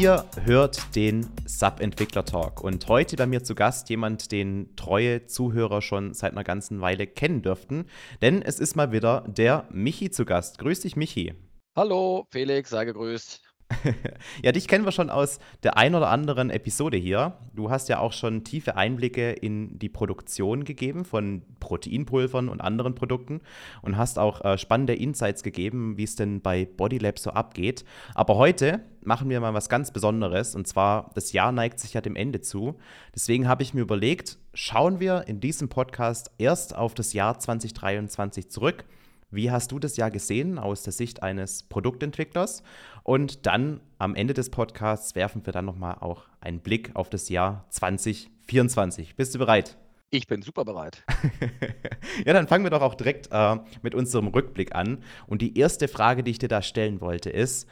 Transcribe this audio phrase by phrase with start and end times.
[0.00, 5.82] Ihr hört den Sub-Entwickler Talk und heute bei mir zu Gast jemand, den treue Zuhörer
[5.82, 7.84] schon seit einer ganzen Weile kennen dürften,
[8.22, 10.58] denn es ist mal wieder der Michi zu Gast.
[10.60, 11.34] Grüß dich, Michi.
[11.74, 13.47] Hallo, Felix, sei gegrüßt.
[14.42, 17.34] ja, dich kennen wir schon aus der ein oder anderen Episode hier.
[17.54, 22.94] Du hast ja auch schon tiefe Einblicke in die Produktion gegeben von Proteinpulvern und anderen
[22.94, 23.40] Produkten
[23.82, 27.84] und hast auch äh, spannende Insights gegeben, wie es denn bei Bodylab so abgeht.
[28.14, 32.00] Aber heute machen wir mal was ganz Besonderes und zwar, das Jahr neigt sich ja
[32.00, 32.78] dem Ende zu.
[33.14, 38.50] Deswegen habe ich mir überlegt, schauen wir in diesem Podcast erst auf das Jahr 2023
[38.50, 38.84] zurück
[39.30, 42.62] wie hast du das Jahr gesehen aus der Sicht eines Produktentwicklers?
[43.08, 47.30] Und dann am Ende des Podcasts werfen wir dann nochmal auch einen Blick auf das
[47.30, 49.16] Jahr 2024.
[49.16, 49.78] Bist du bereit?
[50.10, 51.04] Ich bin super bereit.
[52.26, 54.98] ja, dann fangen wir doch auch direkt äh, mit unserem Rückblick an.
[55.26, 57.66] Und die erste Frage, die ich dir da stellen wollte, ist,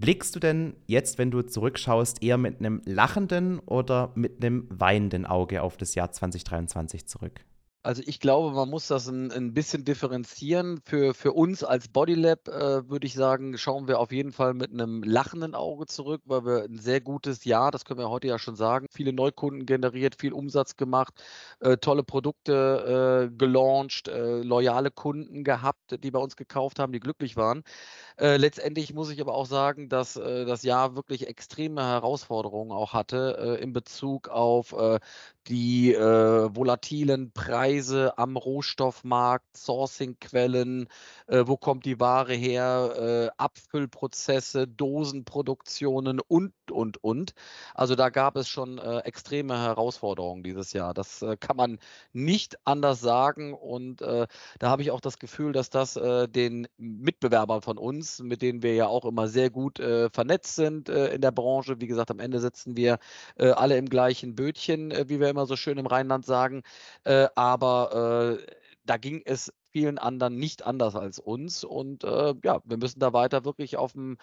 [0.00, 5.24] blickst du denn jetzt, wenn du zurückschaust, eher mit einem lachenden oder mit einem weinenden
[5.24, 7.44] Auge auf das Jahr 2023 zurück?
[7.82, 10.82] Also ich glaube, man muss das ein, ein bisschen differenzieren.
[10.84, 14.70] Für, für uns als Bodylab äh, würde ich sagen, schauen wir auf jeden Fall mit
[14.70, 18.38] einem lachenden Auge zurück, weil wir ein sehr gutes Jahr, das können wir heute ja
[18.38, 21.24] schon sagen, viele Neukunden generiert, viel Umsatz gemacht,
[21.60, 27.00] äh, tolle Produkte äh, gelauncht, äh, loyale Kunden gehabt, die bei uns gekauft haben, die
[27.00, 27.62] glücklich waren.
[28.18, 32.92] Äh, letztendlich muss ich aber auch sagen, dass äh, das Jahr wirklich extreme Herausforderungen auch
[32.92, 34.74] hatte in Bezug auf
[35.46, 40.88] die volatilen Preise Preise am Rohstoffmarkt, Sourcingquellen,
[41.28, 47.32] äh, wo kommt die Ware her, äh, Abfüllprozesse, Dosenproduktionen und, und, und.
[47.72, 50.94] Also da gab es schon äh, extreme Herausforderungen dieses Jahr.
[50.94, 51.78] Das äh, kann man
[52.12, 53.54] nicht anders sagen.
[53.54, 54.26] Und äh,
[54.58, 58.64] da habe ich auch das Gefühl, dass das äh, den Mitbewerbern von uns, mit denen
[58.64, 62.40] wir ja auch immer sehr gut vernetzt sind in der Branche, wie gesagt, am Ende
[62.40, 62.98] sitzen wir
[63.36, 66.62] alle im gleichen Bötchen, wie wir immer so schön im Rheinland sagen.
[67.04, 68.46] aber aber äh,
[68.84, 71.62] da ging es vielen anderen nicht anders als uns.
[71.62, 74.16] Und äh, ja, wir müssen da weiter wirklich auf dem,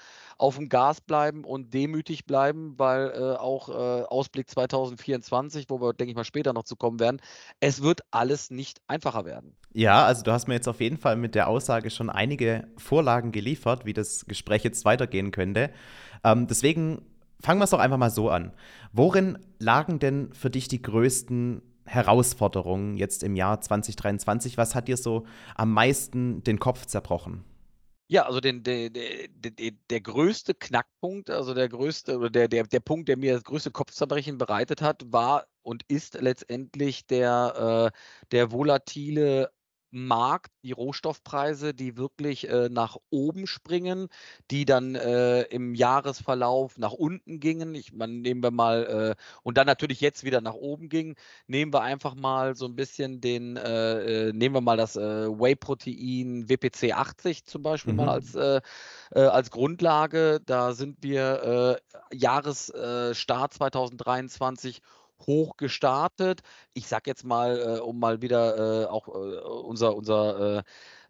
[0.70, 6.16] Gas bleiben und demütig bleiben, weil äh, auch äh, Ausblick 2024, wo wir, denke ich
[6.18, 7.22] mal, später noch zu kommen werden,
[7.60, 9.56] es wird alles nicht einfacher werden.
[9.74, 13.32] Ja, also du hast mir jetzt auf jeden Fall mit der Aussage schon einige Vorlagen
[13.32, 15.70] geliefert, wie das Gespräch jetzt weitergehen könnte.
[16.24, 17.06] Ähm, deswegen
[17.40, 18.52] fangen wir es doch einfach mal so an.
[18.92, 24.58] Worin lagen denn für dich die größten Herausforderungen jetzt im Jahr 2023?
[24.58, 25.26] Was hat dir so
[25.56, 27.44] am meisten den Kopf zerbrochen?
[28.10, 32.64] Ja, also den, der, der, der, der größte Knackpunkt, also der größte oder der, der,
[32.64, 37.98] der Punkt, der mir das größte Kopfzerbrechen bereitet hat, war und ist letztendlich der, äh,
[38.32, 39.52] der volatile
[40.06, 44.10] Markt, die Rohstoffpreise, die wirklich äh, nach oben springen,
[44.52, 47.74] die dann äh, im Jahresverlauf nach unten gingen.
[47.74, 51.16] Ich, man, nehmen wir mal, äh, und dann natürlich jetzt wieder nach oben gingen.
[51.48, 55.28] Nehmen wir einfach mal so ein bisschen den, äh, äh, nehmen wir mal das äh,
[55.28, 57.98] Whey-Protein WPC 80 zum Beispiel mhm.
[57.98, 58.36] mal als,
[59.12, 60.40] als Grundlage.
[60.46, 61.80] Da sind wir
[62.12, 64.82] Jahresstart 2023
[65.26, 66.42] hoch gestartet.
[66.74, 70.64] Ich sag jetzt mal, äh, um mal wieder äh, auch äh, unser, unser äh,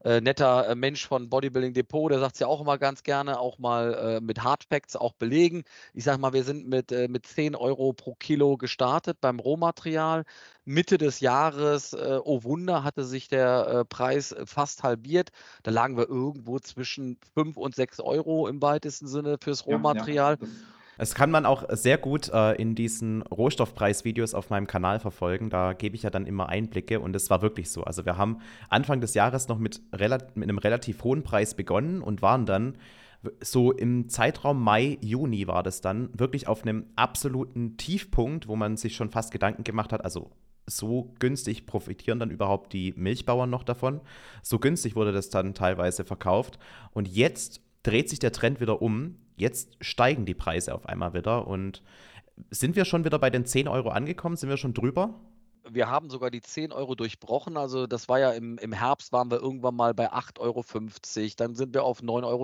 [0.04, 3.40] äh, netter äh, Mensch von Bodybuilding Depot, der sagt es ja auch immer ganz gerne,
[3.40, 5.64] auch mal mit Hardfacts auch belegen.
[5.94, 10.24] Ich sag mal, wir sind mit, mit 10 Euro pro Kilo gestartet beim Rohmaterial.
[10.66, 15.30] Mitte des Jahres, oh Wunder, hatte sich der Preis fast halbiert.
[15.64, 20.38] Da lagen wir irgendwo zwischen 5 und 6 Euro im weitesten Sinne fürs Rohmaterial.
[20.40, 20.54] Ja, ja.
[20.98, 25.50] Das kann man auch sehr gut äh, in diesen Rohstoffpreisvideos auf meinem Kanal verfolgen.
[25.50, 27.84] Da gebe ich ja dann immer Einblicke und es war wirklich so.
[27.84, 32.22] Also wir haben Anfang des Jahres noch mit, mit einem relativ hohen Preis begonnen und
[32.22, 32.78] waren dann
[33.42, 38.78] so im Zeitraum Mai, Juni war das dann wirklich auf einem absoluten Tiefpunkt, wo man
[38.78, 40.32] sich schon fast Gedanken gemacht hat, also
[40.68, 44.02] so günstig profitieren dann überhaupt die Milchbauern noch davon.
[44.44, 46.60] So günstig wurde das dann teilweise verkauft.
[46.92, 49.16] Und jetzt dreht sich der Trend wieder um.
[49.38, 51.48] Jetzt steigen die Preise auf einmal wieder.
[51.48, 51.82] Und
[52.52, 54.36] sind wir schon wieder bei den 10 Euro angekommen?
[54.36, 55.16] Sind wir schon drüber?
[55.72, 57.58] wir haben sogar die 10 Euro durchbrochen.
[57.58, 60.64] Also das war ja im, im Herbst waren wir irgendwann mal bei 8,50 Euro.
[61.38, 62.44] Dann sind wir auf 9,20 Euro,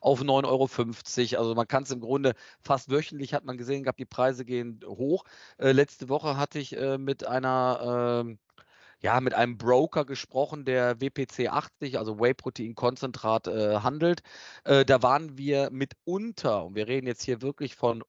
[0.00, 1.42] auf 9,50 Euro.
[1.42, 4.80] Also man kann es im Grunde fast wöchentlich hat man gesehen gehabt, die Preise gehen
[4.86, 5.24] hoch.
[5.58, 8.36] Äh, letzte Woche hatte ich äh, mit einer äh,
[9.02, 14.20] ja, mit einem Broker gesprochen, der WPC 80, also Whey-Protein-Konzentrat, äh, handelt.
[14.64, 18.02] Äh, da waren wir mitunter, und wir reden jetzt hier wirklich von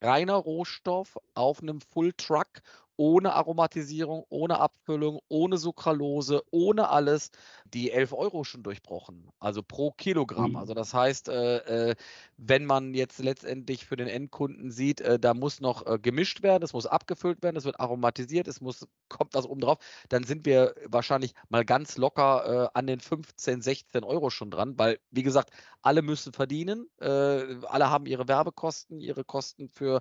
[0.00, 2.62] reiner Rohstoff auf einem Full Truck
[2.96, 7.30] ohne Aromatisierung, ohne Abfüllung, ohne Sucralose, ohne alles
[7.74, 10.50] die 11 Euro schon durchbrochen, also pro Kilogramm.
[10.50, 10.56] Mhm.
[10.56, 11.94] Also das heißt, äh, äh,
[12.36, 16.62] wenn man jetzt letztendlich für den Endkunden sieht, äh, da muss noch äh, gemischt werden,
[16.62, 19.78] es muss abgefüllt werden, es wird aromatisiert, es muss, kommt das oben drauf,
[20.08, 24.78] dann sind wir wahrscheinlich mal ganz locker äh, an den 15, 16 Euro schon dran,
[24.78, 25.50] weil, wie gesagt,
[25.82, 30.00] alle müssen verdienen, alle haben ihre Werbekosten, ihre Kosten für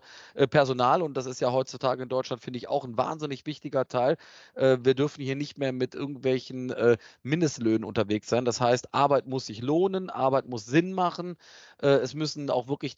[0.49, 4.17] Personal und das ist ja heutzutage in Deutschland, finde ich, auch ein wahnsinnig wichtiger Teil.
[4.55, 8.45] Äh, wir dürfen hier nicht mehr mit irgendwelchen äh, Mindestlöhnen unterwegs sein.
[8.45, 11.37] Das heißt, Arbeit muss sich lohnen, Arbeit muss Sinn machen.
[11.81, 12.95] Äh, es müssen auch wirklich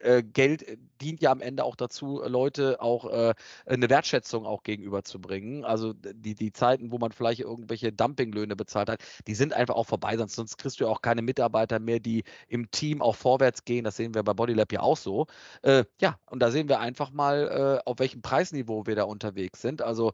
[0.00, 3.34] äh, Geld äh, dient ja am Ende auch dazu, Leute auch äh,
[3.66, 5.64] eine Wertschätzung auch gegenüberzubringen.
[5.64, 9.86] Also die, die Zeiten, wo man vielleicht irgendwelche Dumpinglöhne bezahlt hat, die sind einfach auch
[9.86, 13.64] vorbei, sonst, sonst kriegst du ja auch keine Mitarbeiter mehr, die im Team auch vorwärts
[13.64, 13.84] gehen.
[13.84, 15.26] Das sehen wir bei Bodylab ja auch so.
[15.62, 19.62] Äh, ja, und da sehen wir einfach mal, äh, auf welchem Preisniveau wir da unterwegs
[19.62, 19.82] sind.
[19.82, 20.12] Also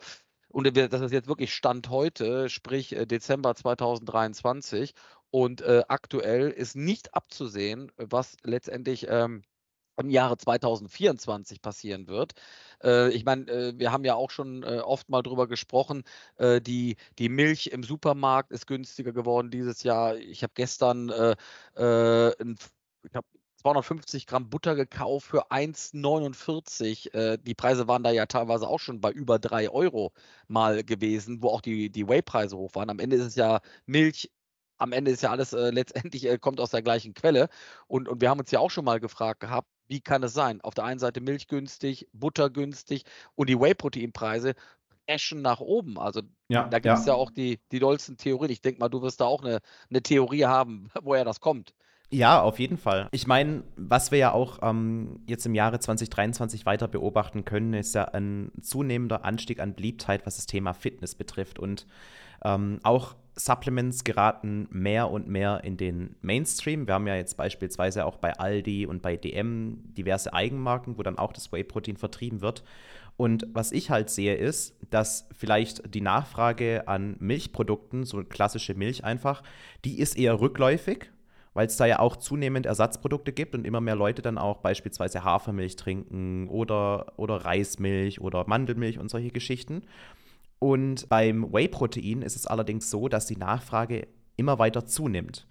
[0.48, 4.94] und das ist jetzt wirklich Stand heute, sprich äh, Dezember 2023.
[5.30, 9.42] Und äh, aktuell ist nicht abzusehen, was letztendlich ähm,
[9.98, 12.32] im Jahre 2024 passieren wird.
[12.82, 16.02] Äh, ich meine, äh, wir haben ja auch schon äh, oft mal drüber gesprochen,
[16.38, 20.16] die, die Milch im Supermarkt ist günstiger geworden dieses Jahr.
[20.16, 22.56] Ich habe gestern ein,
[23.02, 23.24] ich hab
[23.66, 27.12] 250 Gramm Butter gekauft für 1,49.
[27.14, 30.12] Äh, die Preise waren da ja teilweise auch schon bei über 3 Euro
[30.46, 32.90] mal gewesen, wo auch die, die Whey-Preise hoch waren.
[32.90, 34.30] Am Ende ist es ja Milch
[34.78, 37.48] am Ende ist ja alles äh, letztendlich äh, kommt aus der gleichen Quelle.
[37.86, 40.60] Und, und wir haben uns ja auch schon mal gefragt gehabt, wie kann es sein?
[40.62, 44.54] Auf der einen Seite Milch günstig, Butter günstig und die Whey-Proteinpreise
[45.06, 45.98] crashen nach oben.
[45.98, 47.12] Also Ja, da gibt es ja.
[47.12, 48.50] ja auch die, die dollsten Theorien.
[48.50, 51.72] Ich denke mal, du wirst da auch eine, eine Theorie haben, woher das kommt.
[52.08, 53.08] Ja, auf jeden Fall.
[53.10, 57.96] Ich meine, was wir ja auch ähm, jetzt im Jahre 2023 weiter beobachten können, ist
[57.96, 61.58] ja ein zunehmender Anstieg an Beliebtheit, was das Thema Fitness betrifft.
[61.58, 61.86] Und
[62.46, 66.86] ähm, auch Supplements geraten mehr und mehr in den Mainstream.
[66.86, 71.18] Wir haben ja jetzt beispielsweise auch bei Aldi und bei DM diverse Eigenmarken, wo dann
[71.18, 72.64] auch das Whey-Protein vertrieben wird.
[73.18, 79.04] Und was ich halt sehe, ist, dass vielleicht die Nachfrage an Milchprodukten, so klassische Milch
[79.04, 79.42] einfach,
[79.84, 81.10] die ist eher rückläufig,
[81.52, 85.24] weil es da ja auch zunehmend Ersatzprodukte gibt und immer mehr Leute dann auch beispielsweise
[85.24, 89.82] Hafermilch trinken oder, oder Reismilch oder Mandelmilch und solche Geschichten.
[90.58, 95.46] Und beim Whey-Protein ist es allerdings so, dass die Nachfrage immer weiter zunimmt.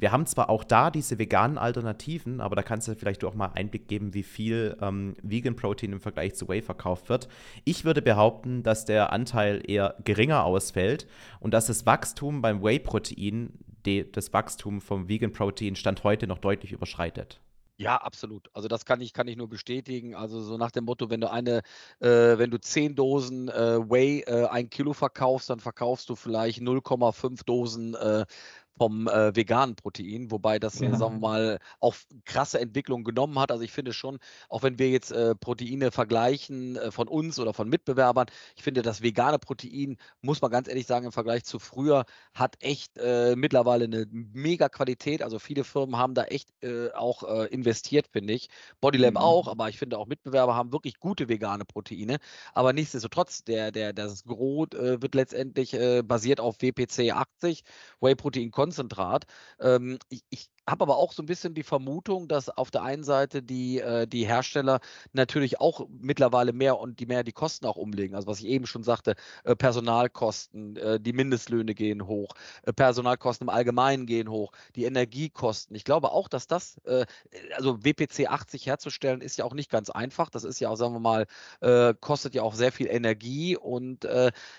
[0.00, 3.50] Wir haben zwar auch da diese veganen Alternativen, aber da kannst du vielleicht auch mal
[3.54, 7.28] Einblick geben, wie viel ähm, Vegan Protein im Vergleich zu Whey verkauft wird.
[7.64, 11.08] Ich würde behaupten, dass der Anteil eher geringer ausfällt
[11.40, 13.50] und dass das Wachstum beim Whey-Protein
[14.12, 17.40] das Wachstum vom Vegan Protein Stand heute noch deutlich überschreitet.
[17.80, 18.48] Ja, absolut.
[18.54, 20.16] Also das kann ich, kann ich nur bestätigen.
[20.16, 21.58] Also so nach dem Motto, wenn du eine,
[22.00, 26.60] äh, wenn du 10 Dosen äh, Whey äh, ein Kilo verkaufst, dann verkaufst du vielleicht
[26.60, 28.26] 0,5 Dosen äh,
[28.78, 30.94] vom äh, veganen Protein, wobei das, Ja.
[30.96, 31.94] sagen wir mal, auch
[32.24, 33.50] krasse Entwicklung genommen hat.
[33.50, 37.52] Also ich finde schon, auch wenn wir jetzt äh, Proteine vergleichen äh, von uns oder
[37.54, 38.26] von Mitbewerbern,
[38.56, 42.04] ich finde das vegane Protein, muss man ganz ehrlich sagen, im Vergleich zu früher,
[42.34, 45.22] hat echt äh, mittlerweile eine mega Qualität.
[45.22, 48.48] Also viele Firmen haben da echt äh, auch äh, investiert, finde ich.
[48.80, 49.16] Bodylab Mhm.
[49.16, 52.18] auch, aber ich finde auch Mitbewerber haben wirklich gute vegane Proteine.
[52.54, 57.62] Aber nichtsdestotrotz, der, der, das Gros äh, wird letztendlich äh, basiert auf WPC 80,
[58.00, 59.24] Whey Protein Konzentrat.
[59.60, 63.04] Ähm, ich ich habe aber auch so ein bisschen die Vermutung, dass auf der einen
[63.04, 64.80] Seite die, äh, die Hersteller
[65.12, 68.14] natürlich auch mittlerweile mehr und die mehr die Kosten auch umlegen.
[68.14, 73.46] Also was ich eben schon sagte, äh, Personalkosten, äh, die Mindestlöhne gehen hoch, äh, Personalkosten
[73.46, 75.74] im Allgemeinen gehen hoch, die Energiekosten.
[75.74, 77.06] Ich glaube auch, dass das, äh,
[77.54, 80.30] also WPC 80 herzustellen, ist ja auch nicht ganz einfach.
[80.30, 81.26] Das ist ja auch, sagen wir mal,
[81.60, 84.08] äh, kostet ja auch sehr viel Energie und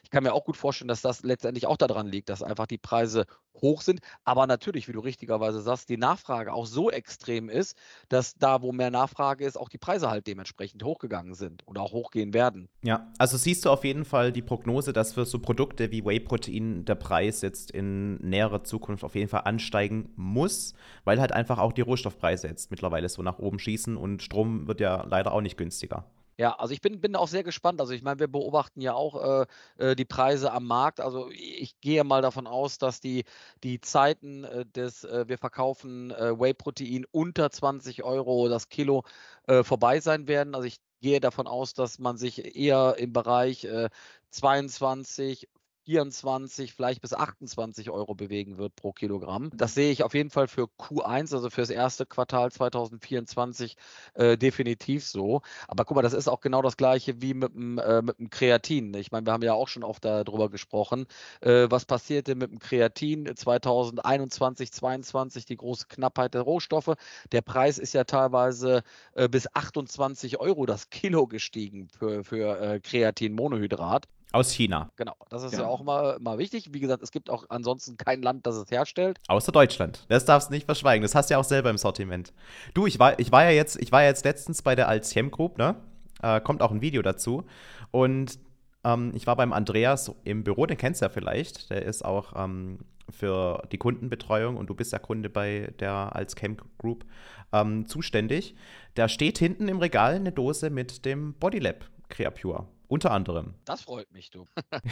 [0.04, 2.78] ich kann mir auch gut vorstellen, dass das letztendlich auch daran liegt, dass einfach die
[2.78, 3.26] Preise
[3.62, 4.00] hoch sind.
[4.24, 7.78] Aber natürlich, wie du richtigerweise sagst, die Nachfrage auch so extrem ist,
[8.10, 11.92] dass da, wo mehr Nachfrage ist, auch die Preise halt dementsprechend hochgegangen sind oder auch
[11.92, 12.70] hochgehen werden.
[12.82, 16.86] Ja, also siehst du auf jeden Fall die Prognose, dass für so Produkte wie Whey-Protein
[16.86, 21.74] der Preis jetzt in näherer Zukunft auf jeden Fall ansteigen muss, weil halt einfach auch
[21.74, 25.58] die Rohstoffpreise jetzt mittlerweile so nach oben schießen und Strom wird ja leider auch nicht
[25.58, 26.06] günstiger.
[26.40, 27.82] Ja, also ich bin, bin auch sehr gespannt.
[27.82, 29.46] Also ich meine, wir beobachten ja auch äh,
[29.92, 31.02] äh, die Preise am Markt.
[31.02, 33.26] Also ich gehe mal davon aus, dass die,
[33.62, 39.04] die Zeiten äh, des, äh, wir verkaufen äh, Whey-Protein unter 20 Euro das Kilo
[39.48, 40.56] äh, vorbei sein werden.
[40.56, 43.90] Also ich gehe davon aus, dass man sich eher im Bereich äh,
[44.32, 45.50] 22,
[45.90, 49.50] 24, vielleicht bis 28 Euro bewegen wird pro Kilogramm.
[49.56, 53.76] Das sehe ich auf jeden Fall für Q1, also für das erste Quartal 2024
[54.14, 55.42] äh, definitiv so.
[55.68, 58.30] Aber guck mal, das ist auch genau das gleiche wie mit dem, äh, mit dem
[58.30, 58.94] Kreatin.
[58.94, 61.08] Ich meine, wir haben ja auch schon oft darüber gesprochen.
[61.42, 66.94] Äh, was passierte mit dem Kreatin 2021, 2022, die große Knappheit der Rohstoffe.
[67.32, 68.84] Der Preis ist ja teilweise
[69.16, 74.06] äh, bis 28 Euro das Kilo gestiegen für, für äh, Kreatinmonohydrat.
[74.32, 74.92] Aus China.
[74.96, 76.72] Genau, das ist ja, ja auch mal, mal wichtig.
[76.72, 79.18] Wie gesagt, es gibt auch ansonsten kein Land, das es herstellt.
[79.28, 80.06] Außer Deutschland.
[80.08, 81.02] Das darfst du nicht verschweigen.
[81.02, 82.32] Das hast du ja auch selber im Sortiment.
[82.76, 85.32] Du, ich war, ich war ja jetzt, ich war ja jetzt letztens bei der Alzchem
[85.32, 85.76] Group, ne?
[86.22, 87.46] Äh, kommt auch ein Video dazu.
[87.90, 88.38] Und
[88.84, 91.72] ähm, ich war beim Andreas im Büro, den kennst du ja vielleicht.
[91.72, 96.58] Der ist auch ähm, für die Kundenbetreuung und du bist ja Kunde bei der Alzchem
[96.78, 97.06] Group
[97.52, 98.56] ähm, zuständig.
[98.94, 102.68] Da steht hinten im Regal eine Dose mit dem Bodylab Creapure.
[102.90, 103.54] Unter anderem.
[103.66, 104.46] Das freut mich, du.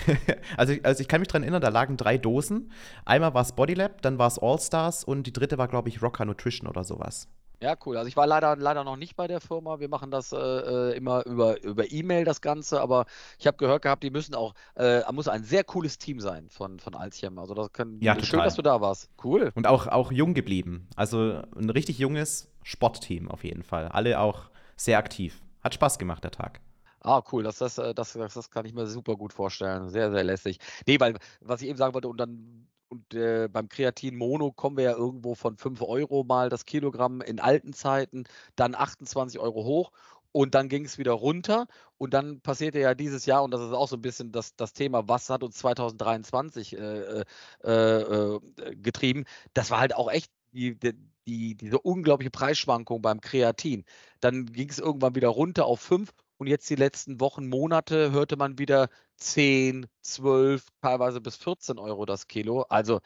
[0.57, 2.71] also, also ich kann mich daran erinnern, da lagen drei Dosen.
[3.05, 6.23] Einmal war es Bodylab, dann war es Allstars und die dritte war, glaube ich, Rocker
[6.23, 7.27] Nutrition oder sowas.
[7.59, 7.97] Ja, cool.
[7.97, 9.79] Also ich war leider, leider noch nicht bei der Firma.
[9.79, 13.07] Wir machen das äh, äh immer über, über E-Mail, das Ganze, aber
[13.39, 16.79] ich habe gehört gehabt, die müssen auch, äh, muss ein sehr cooles Team sein von,
[16.79, 17.39] von Alzchem.
[17.39, 19.09] Also das können, ja, schön, dass du da warst.
[19.23, 19.51] Cool.
[19.55, 20.87] Und auch, auch jung geblieben.
[20.95, 23.87] Also ein richtig junges Sportteam auf jeden Fall.
[23.87, 25.41] Alle auch sehr aktiv.
[25.63, 26.61] Hat Spaß gemacht, der Tag.
[27.07, 29.89] Ah, cool, das, äh, das, das, das kann ich mir super gut vorstellen.
[29.89, 30.59] Sehr, sehr lässig.
[30.85, 34.75] Nee, weil, was ich eben sagen wollte, und dann und äh, beim Kreatin Mono kommen
[34.77, 39.63] wir ja irgendwo von 5 Euro mal das Kilogramm in alten Zeiten, dann 28 Euro
[39.63, 39.91] hoch
[40.33, 41.67] und dann ging es wieder runter.
[41.97, 44.73] Und dann passierte ja dieses Jahr, und das ist auch so ein bisschen das, das
[44.73, 47.23] Thema, was hat uns 2023 äh,
[47.63, 48.39] äh, äh,
[48.75, 49.23] getrieben,
[49.53, 50.77] das war halt auch echt die,
[51.25, 53.85] die, diese unglaubliche Preisschwankung beim Kreatin.
[54.19, 58.37] Dann ging es irgendwann wieder runter auf 5 und jetzt die letzten Wochen, Monate hörte
[58.37, 62.63] man wieder 10, 12, teilweise bis 14 Euro das Kilo.
[62.69, 62.99] Also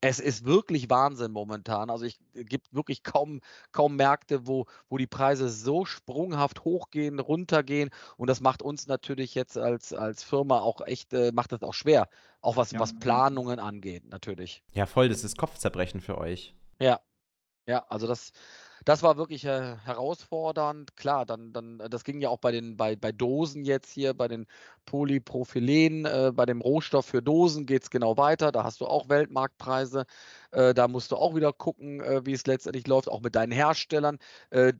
[0.00, 1.90] es ist wirklich Wahnsinn momentan.
[1.90, 3.40] Also es äh, gibt wirklich kaum,
[3.72, 7.90] kaum Märkte, wo, wo die Preise so sprunghaft hochgehen, runtergehen.
[8.16, 11.74] Und das macht uns natürlich jetzt als, als Firma auch echt, äh, macht das auch
[11.74, 12.08] schwer.
[12.40, 12.80] Auch was, ja.
[12.80, 14.62] was Planungen angeht, natürlich.
[14.72, 16.54] Ja, voll, das ist Kopfzerbrechen für euch.
[16.78, 17.00] Ja.
[17.68, 18.30] Ja, also das,
[18.84, 20.96] das war wirklich äh, herausfordernd.
[20.96, 24.14] Klar, dann, dann, äh, das ging ja auch bei den, bei, bei Dosen jetzt hier,
[24.14, 24.46] bei den
[24.84, 28.52] Polypropylen, äh, bei dem Rohstoff für Dosen geht es genau weiter.
[28.52, 30.04] Da hast du auch Weltmarktpreise.
[30.52, 33.52] Äh, da musst du auch wieder gucken, äh, wie es letztendlich läuft, auch mit deinen
[33.52, 34.18] Herstellern.
[34.50, 34.72] Äh,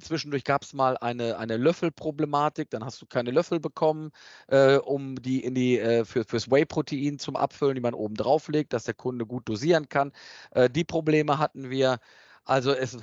[0.00, 4.10] zwischendurch gab es mal eine, eine Löffelproblematik, dann hast du keine Löffel bekommen,
[4.84, 8.84] um die in die für, fürs Whey-Protein zum Abfüllen, die man oben drauf legt, dass
[8.84, 10.12] der Kunde gut dosieren kann.
[10.70, 11.98] die Probleme hatten wir.
[12.44, 12.98] Also es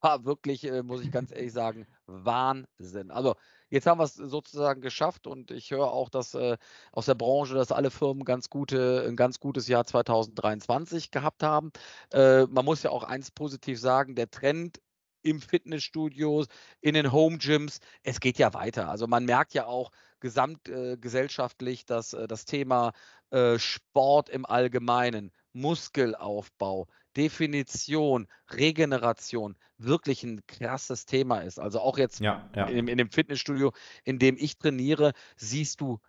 [0.00, 3.10] war wirklich, äh, muss ich ganz ehrlich sagen, Wahnsinn.
[3.10, 3.34] Also
[3.70, 6.56] jetzt haben wir es sozusagen geschafft und ich höre auch, dass äh,
[6.92, 11.72] aus der Branche, dass alle Firmen ganz gute, ein ganz gutes Jahr 2023 gehabt haben.
[12.12, 14.80] Äh, man muss ja auch eins positiv sagen, der Trend
[15.22, 16.46] im Fitnessstudios,
[16.80, 18.88] in den Home Gyms, es geht ja weiter.
[18.88, 22.92] Also man merkt ja auch gesamtgesellschaftlich, äh, dass äh, das Thema
[23.30, 31.58] äh, Sport im Allgemeinen, Muskelaufbau, Definition, Regeneration wirklich ein krasses Thema ist.
[31.58, 32.66] Also auch jetzt ja, ja.
[32.66, 33.72] In, in dem Fitnessstudio,
[34.04, 36.00] in dem ich trainiere, siehst du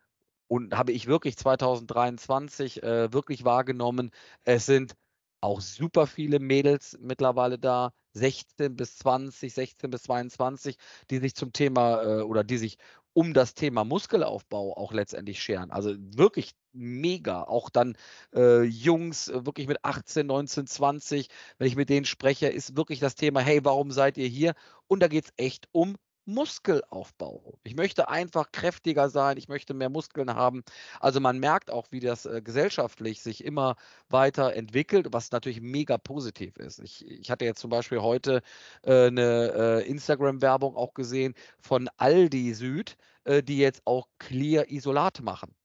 [0.48, 4.12] und habe ich wirklich 2023 äh, wirklich wahrgenommen,
[4.46, 4.96] es sind
[5.42, 10.78] auch super viele Mädels mittlerweile da, 16 bis 20, 16 bis 22,
[11.12, 12.78] die sich zum Thema äh, oder die sich
[13.18, 15.72] um das Thema Muskelaufbau auch letztendlich scheren.
[15.72, 17.42] Also wirklich mega.
[17.42, 17.98] Auch dann
[18.36, 23.00] äh, Jungs, äh, wirklich mit 18, 19, 20, wenn ich mit denen spreche, ist wirklich
[23.00, 24.54] das Thema, hey, warum seid ihr hier?
[24.86, 25.96] Und da geht es echt um
[26.28, 27.58] Muskelaufbau.
[27.64, 30.64] Ich möchte einfach kräftiger sein, ich möchte mehr Muskeln haben.
[31.00, 33.76] Also man merkt auch, wie das äh, gesellschaftlich sich immer
[34.10, 36.80] weiter entwickelt, was natürlich mega positiv ist.
[36.80, 38.42] Ich, ich hatte jetzt zum Beispiel heute
[38.84, 39.54] äh, eine
[39.84, 45.56] äh, Instagram-Werbung auch gesehen von Aldi Süd, äh, die jetzt auch Clear Isolat machen.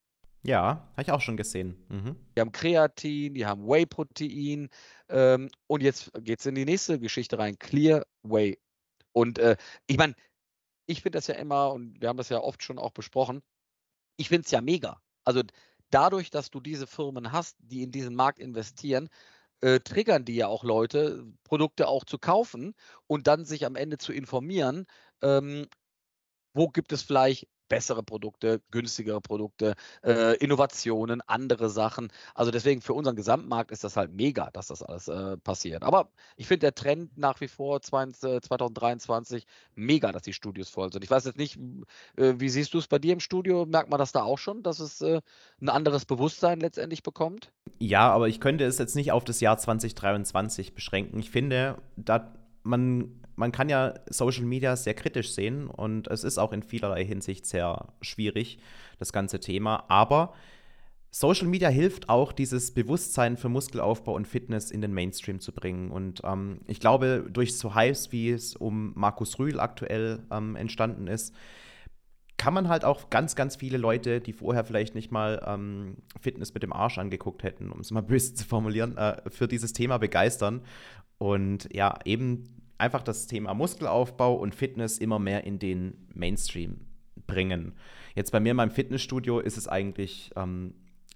[0.45, 1.77] Ja, habe ich auch schon gesehen.
[1.89, 2.17] Mhm.
[2.37, 4.69] Die haben Kreatin, die haben Whey-Protein
[5.09, 8.59] ähm, und jetzt geht es in die nächste Geschichte rein, Clear Whey.
[9.13, 10.15] Und äh, ich meine,
[10.93, 13.43] ich finde das ja immer, und wir haben das ja oft schon auch besprochen,
[14.17, 15.01] ich finde es ja mega.
[15.25, 15.43] Also
[15.91, 19.09] dadurch, dass du diese Firmen hast, die in diesen Markt investieren,
[19.63, 22.75] äh, triggern die ja auch Leute, Produkte auch zu kaufen
[23.07, 24.87] und dann sich am Ende zu informieren,
[25.23, 25.67] ähm,
[26.55, 32.13] wo gibt es vielleicht bessere Produkte, günstigere Produkte, äh, Innovationen, andere Sachen.
[32.35, 35.83] Also deswegen für unseren Gesamtmarkt ist das halt mega, dass das alles äh, passiert.
[35.83, 40.93] Aber ich finde der Trend nach wie vor 20, 2023 mega, dass die Studios voll
[40.93, 41.03] sind.
[41.03, 41.59] Ich weiß jetzt nicht,
[42.19, 43.65] äh, wie siehst du es bei dir im Studio?
[43.65, 45.23] Merkt man das da auch schon, dass es äh,
[45.63, 47.53] ein anderes Bewusstsein letztendlich bekommt?
[47.79, 51.19] Ja, aber ich könnte es jetzt nicht auf das Jahr 2023 beschränken.
[51.19, 56.39] Ich finde, da man man kann ja Social Media sehr kritisch sehen und es ist
[56.39, 58.59] auch in vielerlei Hinsicht sehr schwierig,
[58.99, 59.85] das ganze Thema.
[59.89, 60.35] Aber
[61.11, 65.91] Social Media hilft auch, dieses Bewusstsein für Muskelaufbau und Fitness in den Mainstream zu bringen.
[65.91, 71.07] Und ähm, ich glaube, durch so Hypes, wie es um Markus Rühl aktuell ähm, entstanden
[71.07, 71.35] ist,
[72.39, 76.55] kann man halt auch ganz, ganz viele Leute, die vorher vielleicht nicht mal ähm, Fitness
[76.55, 79.99] mit dem Arsch angeguckt hätten, um es mal böse zu formulieren, äh, für dieses Thema
[79.99, 80.63] begeistern.
[81.23, 82.49] Und ja, eben
[82.79, 86.81] einfach das Thema Muskelaufbau und Fitness immer mehr in den Mainstream
[87.29, 87.75] bringen.
[88.17, 90.75] Jetzt bei mir in meinem Fitnessstudio ist es eigentlich ähm,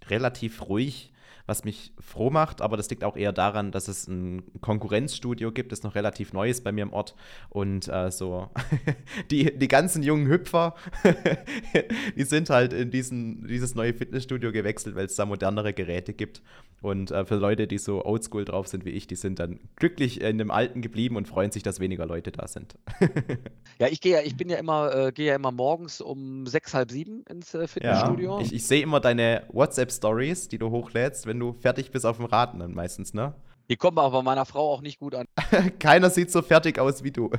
[0.08, 1.10] relativ ruhig
[1.46, 5.72] was mich froh macht, aber das liegt auch eher daran, dass es ein Konkurrenzstudio gibt,
[5.72, 7.14] das noch relativ neu ist bei mir im Ort
[7.48, 8.50] und äh, so
[9.30, 10.74] die, die ganzen jungen Hüpfer,
[12.16, 16.42] die sind halt in diesen, dieses neue Fitnessstudio gewechselt, weil es da modernere Geräte gibt
[16.82, 20.20] und äh, für Leute, die so oldschool drauf sind wie ich, die sind dann glücklich
[20.20, 22.76] in dem Alten geblieben und freuen sich, dass weniger Leute da sind.
[23.78, 26.74] ja, ich gehe ja, ich bin ja immer, äh, gehe ja immer morgens um sechs,
[26.74, 28.38] halb sieben ins äh, Fitnessstudio.
[28.38, 32.06] Ja, ich, ich sehe immer deine WhatsApp-Stories, die du hochlädst, wenn wenn du fertig bist
[32.06, 33.34] auf dem Raten dann meistens, ne?
[33.68, 35.26] Die kommen aber bei meiner Frau auch nicht gut an.
[35.78, 37.30] Keiner sieht so fertig aus wie du.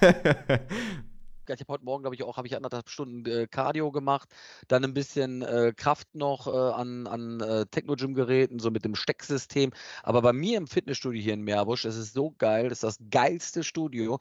[0.00, 4.30] ich habe heute Morgen, glaube ich, auch habe ich anderthalb Stunden äh, Cardio gemacht,
[4.68, 9.72] dann ein bisschen äh, Kraft noch äh, an, an äh, Techno-Gym-Geräten, so mit dem Stecksystem.
[10.02, 12.98] Aber bei mir im Fitnessstudio hier in Meerbusch, es ist so geil, das ist das
[13.10, 14.18] geilste Studio.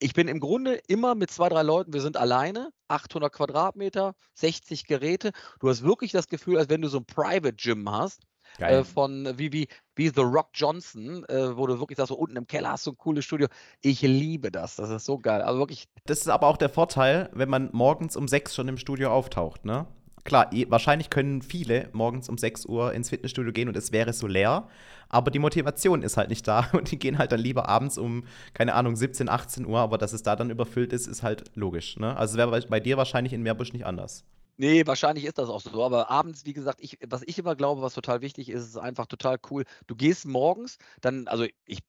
[0.00, 4.84] Ich bin im Grunde immer mit zwei, drei Leuten, wir sind alleine, 800 Quadratmeter, 60
[4.84, 5.30] Geräte.
[5.60, 8.26] Du hast wirklich das Gefühl, als wenn du so ein Private Gym hast
[8.58, 12.36] äh, von wie, wie, wie The Rock Johnson, äh, wo du wirklich sagst, so unten
[12.36, 13.48] im Keller hast du ein cooles Studio.
[13.80, 14.76] Ich liebe das.
[14.76, 15.42] Das ist so geil.
[15.42, 15.88] Also wirklich.
[16.06, 19.64] Das ist aber auch der Vorteil, wenn man morgens um sechs schon im Studio auftaucht,
[19.64, 19.86] ne?
[20.26, 24.26] Klar, wahrscheinlich können viele morgens um 6 Uhr ins Fitnessstudio gehen und es wäre so
[24.26, 24.68] leer,
[25.08, 28.24] aber die Motivation ist halt nicht da und die gehen halt dann lieber abends um,
[28.52, 31.96] keine Ahnung, 17, 18 Uhr, aber dass es da dann überfüllt ist, ist halt logisch.
[31.96, 32.16] Ne?
[32.16, 34.24] Also wäre bei dir wahrscheinlich in Meerbusch nicht anders.
[34.56, 35.84] Nee, wahrscheinlich ist das auch so.
[35.84, 39.06] Aber abends, wie gesagt, ich, was ich immer glaube, was total wichtig ist, ist einfach
[39.06, 39.64] total cool.
[39.86, 41.80] Du gehst morgens, dann, also ich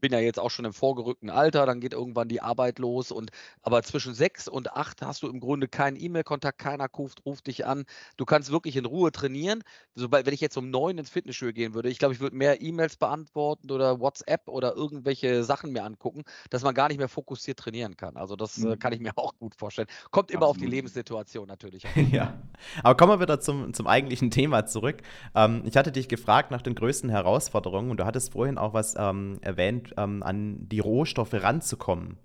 [0.00, 3.30] bin ja jetzt auch schon im vorgerückten Alter, dann geht irgendwann die Arbeit los und
[3.62, 7.66] aber zwischen sechs und acht hast du im Grunde keinen E-Mail-Kontakt, keiner ruft, ruft dich
[7.66, 7.84] an.
[8.16, 9.62] Du kannst wirklich in Ruhe trainieren.
[9.94, 12.60] Sobald, wenn ich jetzt um neun ins Fitnessstudio gehen würde, ich glaube, ich würde mehr
[12.60, 17.58] E-Mails beantworten oder WhatsApp oder irgendwelche Sachen mir angucken, dass man gar nicht mehr fokussiert
[17.58, 18.16] trainieren kann.
[18.16, 18.78] Also das äh, mhm.
[18.78, 19.88] kann ich mir auch gut vorstellen.
[20.10, 20.56] Kommt immer Absolut.
[20.56, 21.84] auf die Lebenssituation natürlich.
[22.12, 22.34] ja.
[22.82, 25.02] Aber kommen wir wieder zum, zum eigentlichen Thema zurück.
[25.34, 28.94] Ähm, ich hatte dich gefragt nach den größten Herausforderungen und du hattest vorhin auch was
[28.98, 32.18] ähm, erwähnt, Prozent ähm, an die Rohstoffe ranzukommen.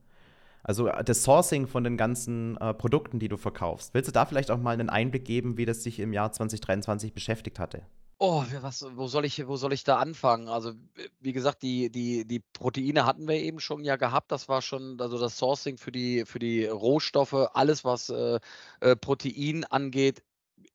[0.63, 3.93] Also äh, das Sourcing von den ganzen äh, Produkten, die du verkaufst.
[3.93, 7.13] Willst du da vielleicht auch mal einen Einblick geben, wie das sich im Jahr 2023
[7.13, 7.81] beschäftigt hatte?
[8.23, 10.47] Oh, was, wo soll ich, wo soll ich da anfangen?
[10.47, 10.73] Also,
[11.21, 14.31] wie gesagt, die, die, die Proteine hatten wir eben schon ja gehabt.
[14.31, 18.39] Das war schon, also das Sourcing für die, für die Rohstoffe, alles, was äh,
[18.79, 20.21] äh Protein angeht,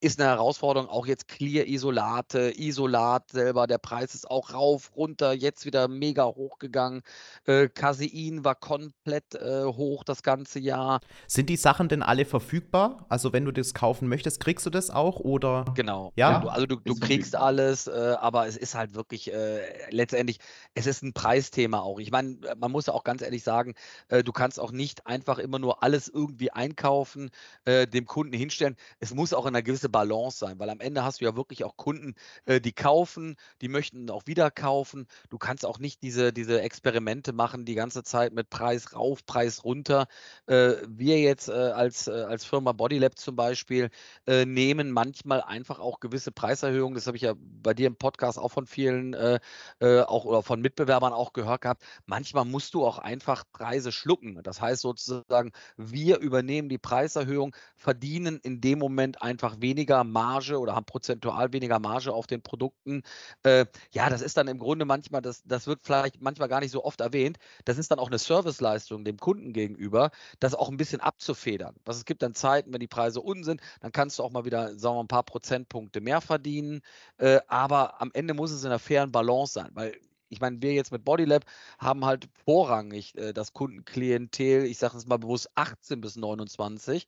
[0.00, 5.64] ist eine Herausforderung, auch jetzt Clear-Isolate, Isolat selber, der Preis ist auch rauf, runter, jetzt
[5.64, 7.02] wieder mega hochgegangen.
[7.46, 11.00] Äh, Casein war komplett äh, hoch das ganze Jahr.
[11.26, 13.06] Sind die Sachen denn alle verfügbar?
[13.08, 15.64] Also wenn du das kaufen möchtest, kriegst du das auch oder?
[15.74, 16.12] Genau.
[16.16, 16.40] Ja.
[16.40, 20.38] Du, also du, du kriegst alles, äh, aber es ist halt wirklich äh, letztendlich,
[20.74, 22.00] es ist ein Preisthema auch.
[22.00, 23.74] Ich meine, man muss ja auch ganz ehrlich sagen,
[24.08, 27.30] äh, du kannst auch nicht einfach immer nur alles irgendwie einkaufen,
[27.64, 28.76] äh, dem Kunden hinstellen.
[29.00, 31.36] Es muss auch in einer gewissen gewisse Balance sein, weil am Ende hast du ja
[31.36, 35.06] wirklich auch Kunden, äh, die kaufen, die möchten auch wieder kaufen.
[35.30, 39.64] Du kannst auch nicht diese, diese Experimente machen, die ganze Zeit mit Preis rauf, Preis
[39.64, 40.06] runter.
[40.46, 43.90] Äh, wir jetzt äh, als, als Firma Bodylab zum Beispiel
[44.26, 46.94] nehmen manchmal einfach auch gewisse Preiserhöhungen.
[46.94, 51.12] Das habe ich ja bei dir im Podcast auch von vielen, auch oder von Mitbewerbern
[51.12, 51.82] auch gehört gehabt.
[52.06, 54.40] Manchmal musst du auch einfach Preise schlucken.
[54.42, 60.58] Das heißt sozusagen, wir übernehmen die Preiserhöhung, verdienen in dem Moment einfach weniger weniger Marge
[60.58, 63.02] oder haben prozentual weniger Marge auf den Produkten.
[63.42, 66.70] Äh, ja, das ist dann im Grunde manchmal, das, das wird vielleicht manchmal gar nicht
[66.70, 70.10] so oft erwähnt, das ist dann auch eine Serviceleistung dem Kunden gegenüber,
[70.40, 71.76] das auch ein bisschen abzufedern.
[71.84, 74.46] Was es gibt dann Zeiten, wenn die Preise unten sind, dann kannst du auch mal
[74.46, 76.80] wieder, sagen wir mal, ein paar Prozentpunkte mehr verdienen.
[77.18, 79.92] Äh, aber am Ende muss es in einer fairen Balance sein, weil
[80.28, 81.44] ich meine, wir jetzt mit Bodylab
[81.78, 87.06] haben halt vorrangig äh, das Kundenklientel, ich sage es mal bewusst 18 bis 29.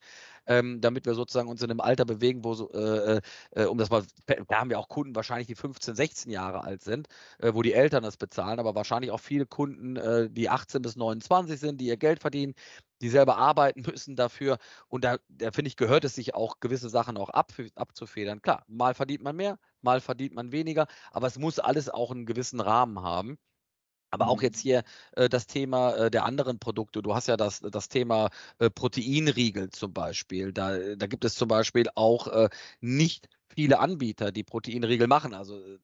[0.48, 3.20] ähm, damit wir sozusagen uns in einem Alter bewegen, wo so, äh,
[3.52, 6.82] äh, um das mal, da haben wir auch Kunden wahrscheinlich, die 15, 16 Jahre alt
[6.82, 7.08] sind,
[7.38, 10.96] äh, wo die Eltern das bezahlen, aber wahrscheinlich auch viele Kunden, äh, die 18 bis
[10.96, 12.54] 29 sind, die ihr Geld verdienen,
[13.02, 14.58] die selber arbeiten müssen dafür.
[14.88, 18.42] Und da, da finde ich, gehört es sich auch, gewisse Sachen auch ab, abzufedern.
[18.42, 22.26] Klar, mal verdient man mehr, mal verdient man weniger, aber es muss alles auch einen
[22.26, 23.38] gewissen Rahmen haben.
[24.10, 24.68] Aber auch jetzt mhm.
[24.68, 24.82] hier
[25.16, 27.02] äh, das Thema äh, der anderen Produkte.
[27.02, 30.52] Du hast ja das, das Thema äh, Proteinriegel zum Beispiel.
[30.52, 32.48] Da, da gibt es zum Beispiel auch äh,
[32.80, 35.34] nicht viele Anbieter, die Proteinriegel machen.
[35.34, 35.78] Also äh,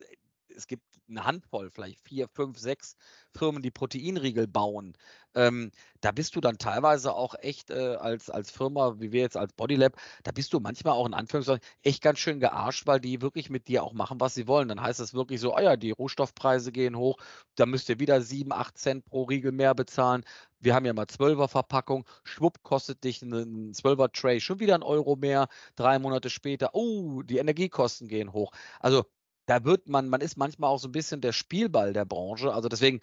[0.54, 2.96] es gibt eine Handvoll, vielleicht vier, fünf, sechs
[3.32, 4.96] Firmen, die Proteinriegel bauen.
[5.34, 9.36] Ähm, da bist du dann teilweise auch echt äh, als, als Firma, wie wir jetzt
[9.36, 13.20] als Bodylab, da bist du manchmal auch in Anführungszeichen echt ganz schön gearscht, weil die
[13.20, 14.68] wirklich mit dir auch machen, was sie wollen.
[14.68, 17.16] Dann heißt es wirklich so, ah ja, die Rohstoffpreise gehen hoch,
[17.56, 20.24] da müsst ihr wieder sieben, acht Cent pro Riegel mehr bezahlen.
[20.60, 24.82] Wir haben ja mal 12er Verpackung, schwupp kostet dich ein 12er Tray schon wieder ein
[24.82, 28.52] Euro mehr, drei Monate später, oh, die Energiekosten gehen hoch.
[28.80, 29.04] Also
[29.46, 32.52] da wird man, man ist manchmal auch so ein bisschen der Spielball der Branche.
[32.52, 33.00] Also deswegen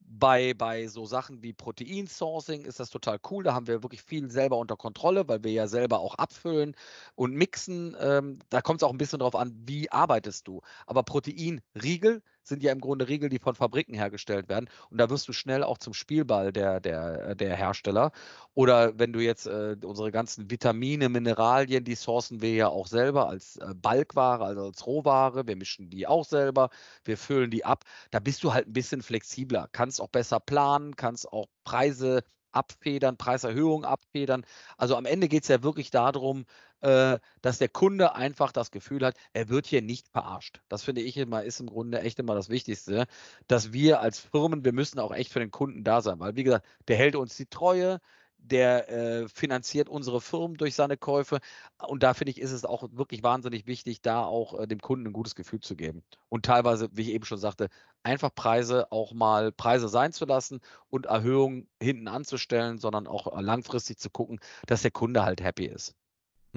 [0.00, 3.44] bei, bei so Sachen wie Proteinsourcing ist das total cool.
[3.44, 6.74] Da haben wir wirklich viel selber unter Kontrolle, weil wir ja selber auch abfüllen
[7.14, 7.96] und mixen.
[8.00, 10.62] Ähm, da kommt es auch ein bisschen darauf an, wie arbeitest du.
[10.86, 14.68] Aber Proteinriegel sind ja im Grunde Riegel, die von Fabriken hergestellt werden.
[14.90, 18.12] Und da wirst du schnell auch zum Spielball der, der, der Hersteller.
[18.54, 23.28] Oder wenn du jetzt äh, unsere ganzen Vitamine, Mineralien, die sourcen wir ja auch selber
[23.28, 25.46] als äh, Balkware, also als Rohware.
[25.46, 26.70] Wir mischen die auch selber,
[27.04, 27.84] wir füllen die ab.
[28.10, 33.16] Da bist du halt ein bisschen flexibler, kannst auch besser planen, kannst auch Preise abfedern,
[33.16, 34.44] Preiserhöhungen abfedern.
[34.76, 36.44] Also am Ende geht es ja wirklich darum,
[36.80, 40.60] äh, dass der Kunde einfach das Gefühl hat, er wird hier nicht verarscht.
[40.68, 43.06] Das finde ich immer, ist im Grunde echt immer das Wichtigste,
[43.46, 46.44] dass wir als Firmen, wir müssen auch echt für den Kunden da sein, weil wie
[46.44, 48.00] gesagt, der hält uns die Treue,
[48.38, 51.40] der äh, finanziert unsere Firmen durch seine Käufe.
[51.86, 55.06] Und da finde ich, ist es auch wirklich wahnsinnig wichtig, da auch äh, dem Kunden
[55.06, 56.02] ein gutes Gefühl zu geben.
[56.28, 57.68] Und teilweise, wie ich eben schon sagte,
[58.02, 63.40] einfach Preise auch mal Preise sein zu lassen und Erhöhungen hinten anzustellen, sondern auch äh,
[63.42, 65.94] langfristig zu gucken, dass der Kunde halt happy ist.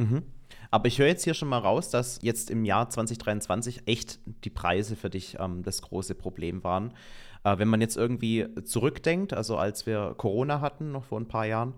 [0.02, 0.24] Mhm.
[0.70, 4.50] Aber ich höre jetzt hier schon mal raus, dass jetzt im Jahr 2023 echt die
[4.50, 6.94] Preise für dich ähm, das große Problem waren.
[7.44, 11.46] Äh, wenn man jetzt irgendwie zurückdenkt, also als wir Corona hatten, noch vor ein paar
[11.46, 11.74] Jahren,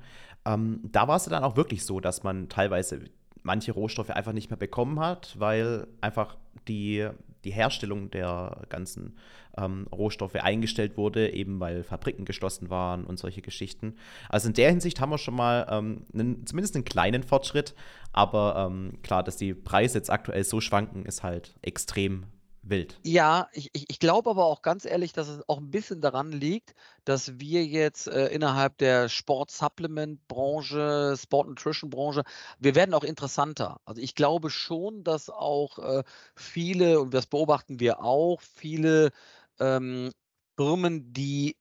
[0.45, 3.01] ähm, da war es dann auch wirklich so, dass man teilweise
[3.41, 7.09] manche Rohstoffe einfach nicht mehr bekommen hat, weil einfach die,
[7.43, 9.15] die Herstellung der ganzen
[9.57, 13.95] ähm, Rohstoffe eingestellt wurde, eben weil Fabriken geschlossen waren und solche Geschichten.
[14.29, 17.75] Also in der Hinsicht haben wir schon mal ähm, einen, zumindest einen kleinen Fortschritt,
[18.11, 22.25] aber ähm, klar, dass die Preise jetzt aktuell so schwanken, ist halt extrem
[22.63, 22.99] wild.
[23.03, 26.73] Ja, ich, ich, glaube aber auch ganz ehrlich, dass es auch ein bisschen daran liegt,
[27.05, 32.23] dass wir jetzt äh, innerhalb der Sport-Supplement-Branche, Sport-Nutrition-Branche,
[32.59, 33.79] wir werden auch interessanter.
[33.85, 36.03] Also ich glaube schon, dass auch äh,
[36.35, 39.11] viele, und das beobachten wir auch, viele
[39.59, 40.11] ähm,
[40.57, 41.57] Firmen, die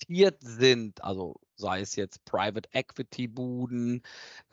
[0.00, 4.02] investiert sind, also sei es jetzt Private Equity Buden,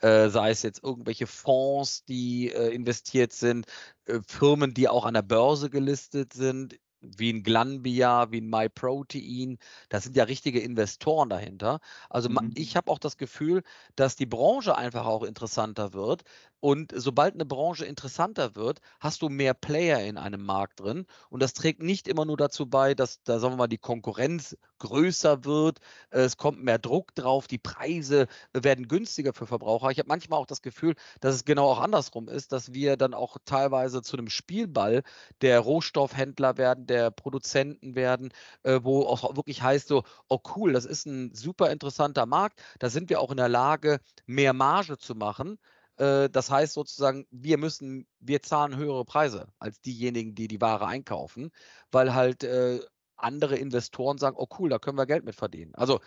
[0.00, 3.66] äh, sei es jetzt irgendwelche Fonds, die äh, investiert sind,
[4.06, 9.58] äh, Firmen, die auch an der Börse gelistet sind, wie ein Glanbia, wie ein MyProtein,
[9.88, 11.80] da sind ja richtige Investoren dahinter.
[12.10, 12.52] Also mhm.
[12.54, 13.62] ich habe auch das Gefühl,
[13.96, 16.24] dass die Branche einfach auch interessanter wird,
[16.60, 21.06] und sobald eine Branche interessanter wird, hast du mehr Player in einem Markt drin.
[21.30, 24.56] Und das trägt nicht immer nur dazu bei, dass da, sagen wir mal, die Konkurrenz
[24.78, 25.78] größer wird.
[26.10, 27.46] Es kommt mehr Druck drauf.
[27.46, 29.90] Die Preise werden günstiger für Verbraucher.
[29.90, 33.14] Ich habe manchmal auch das Gefühl, dass es genau auch andersrum ist, dass wir dann
[33.14, 35.02] auch teilweise zu einem Spielball
[35.42, 38.32] der Rohstoffhändler werden, der Produzenten werden,
[38.64, 42.60] äh, wo auch wirklich heißt so, oh cool, das ist ein super interessanter Markt.
[42.78, 45.58] Da sind wir auch in der Lage, mehr Marge zu machen.
[45.96, 50.86] Äh, das heißt sozusagen, wir müssen, wir zahlen höhere Preise als diejenigen, die die Ware
[50.86, 51.50] einkaufen,
[51.90, 52.80] weil halt äh,
[53.16, 55.74] andere Investoren sagen, oh cool, da können wir Geld mit verdienen.
[55.74, 56.00] Also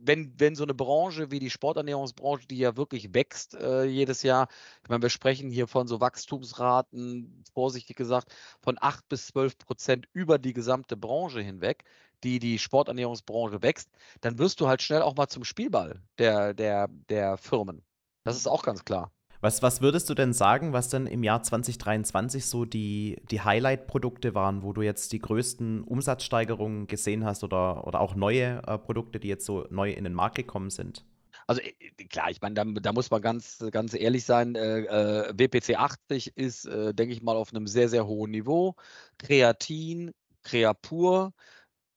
[0.00, 4.48] wenn, wenn so eine Branche wie die Sporternährungsbranche, die ja wirklich wächst äh, jedes Jahr,
[4.82, 10.08] ich meine, wir sprechen hier von so Wachstumsraten, vorsichtig gesagt, von 8 bis 12 Prozent
[10.12, 11.84] über die gesamte Branche hinweg,
[12.22, 16.88] die die Sporternährungsbranche wächst, dann wirst du halt schnell auch mal zum Spielball der, der,
[16.88, 17.84] der Firmen.
[18.24, 19.13] Das ist auch ganz klar.
[19.44, 24.34] Was, was würdest du denn sagen, was denn im Jahr 2023 so die, die Highlight-Produkte
[24.34, 29.20] waren, wo du jetzt die größten Umsatzsteigerungen gesehen hast oder, oder auch neue äh, Produkte,
[29.20, 31.04] die jetzt so neu in den Markt gekommen sind?
[31.46, 35.34] Also äh, klar, ich meine, da, da, muss man ganz, ganz ehrlich sein, äh, äh
[35.36, 38.76] WPC 80 ist, äh, denke ich mal, auf einem sehr, sehr hohen Niveau.
[39.18, 41.34] Kreatin, Creapur,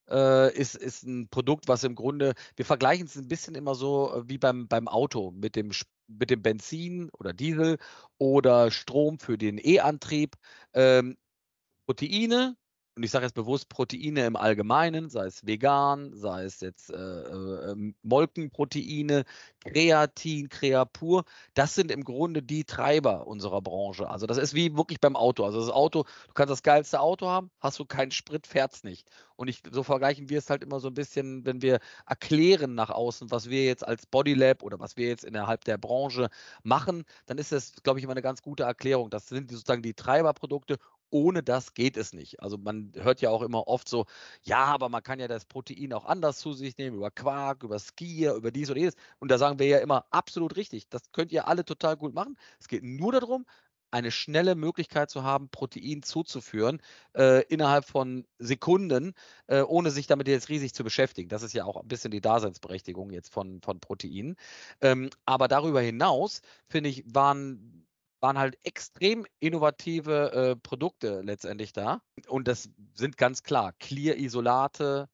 [0.09, 4.21] äh, ist, ist ein Produkt, was im Grunde, wir vergleichen es ein bisschen immer so
[4.25, 5.71] wie beim, beim Auto mit dem
[6.07, 7.77] mit dem Benzin oder Diesel
[8.17, 10.35] oder Strom für den E-Antrieb.
[10.73, 11.17] Ähm,
[11.85, 12.57] Proteine,
[12.97, 16.95] und ich sage jetzt bewusst Proteine im Allgemeinen, sei es vegan, sei es jetzt äh,
[16.95, 19.23] äh, ähm, Molkenproteine,
[19.59, 24.09] Kreatin, Creapur, das sind im Grunde die Treiber unserer Branche.
[24.09, 25.45] Also das ist wie wirklich beim Auto.
[25.45, 29.07] Also das Auto, du kannst das geilste Auto haben, hast du keinen Sprit, fährt's nicht.
[29.35, 32.89] Und ich, so vergleichen wir es halt immer so ein bisschen, wenn wir erklären nach
[32.89, 36.29] außen, was wir jetzt als Bodylab oder was wir jetzt innerhalb der Branche
[36.63, 39.11] machen, dann ist das, glaube ich, immer eine ganz gute Erklärung.
[39.11, 42.41] Das sind sozusagen die Treiberprodukte ohne das geht es nicht.
[42.41, 44.05] Also man hört ja auch immer oft so,
[44.43, 47.79] ja, aber man kann ja das Protein auch anders zu sich nehmen, über Quark, über
[47.79, 48.95] Skier, über dies oder jenes.
[49.19, 50.89] Und da sagen wir ja immer absolut richtig.
[50.89, 52.37] Das könnt ihr alle total gut machen.
[52.59, 53.45] Es geht nur darum,
[53.91, 56.81] eine schnelle Möglichkeit zu haben, Protein zuzuführen
[57.15, 59.13] äh, innerhalb von Sekunden,
[59.47, 61.29] äh, ohne sich damit jetzt riesig zu beschäftigen.
[61.29, 64.35] Das ist ja auch ein bisschen die Daseinsberechtigung jetzt von, von Proteinen.
[64.81, 67.86] Ähm, aber darüber hinaus, finde ich, waren
[68.19, 72.01] waren halt extrem innovative äh, Produkte letztendlich da.
[72.27, 75.07] Und das sind ganz klar Clear-Isolate,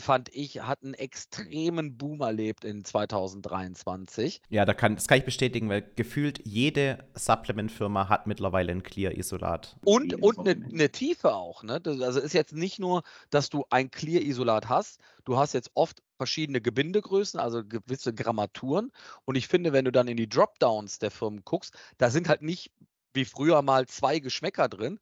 [0.00, 4.40] fand ich, hat einen extremen Boom erlebt in 2023.
[4.48, 9.76] Ja, da kann, das kann ich bestätigen, weil gefühlt jede Supplement-Firma hat mittlerweile ein Clear-Isolat.
[9.84, 11.62] Und, und eine, eine, Tiefe auch.
[11.62, 11.80] Ne?
[11.80, 16.02] Das, also ist jetzt nicht nur, dass du ein Clear-Isolat hast, du hast jetzt oft
[16.16, 18.90] verschiedene Gebindegrößen, also gewisse Grammaturen.
[19.24, 22.42] Und ich finde, wenn du dann in die Dropdowns der Firmen guckst, da sind halt
[22.42, 22.72] nicht
[23.12, 24.98] wie früher mal zwei Geschmäcker drin,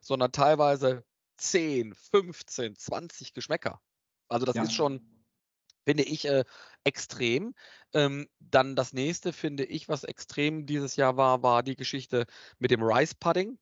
[0.00, 1.04] sondern teilweise
[1.36, 3.80] 10, 15, 20 Geschmäcker.
[4.32, 4.62] Also das ja.
[4.62, 5.00] ist schon,
[5.84, 6.44] finde ich, äh,
[6.84, 7.54] extrem.
[7.94, 12.26] Ähm, dann das nächste, finde ich, was extrem dieses Jahr war, war die Geschichte
[12.58, 13.58] mit dem Rice Pudding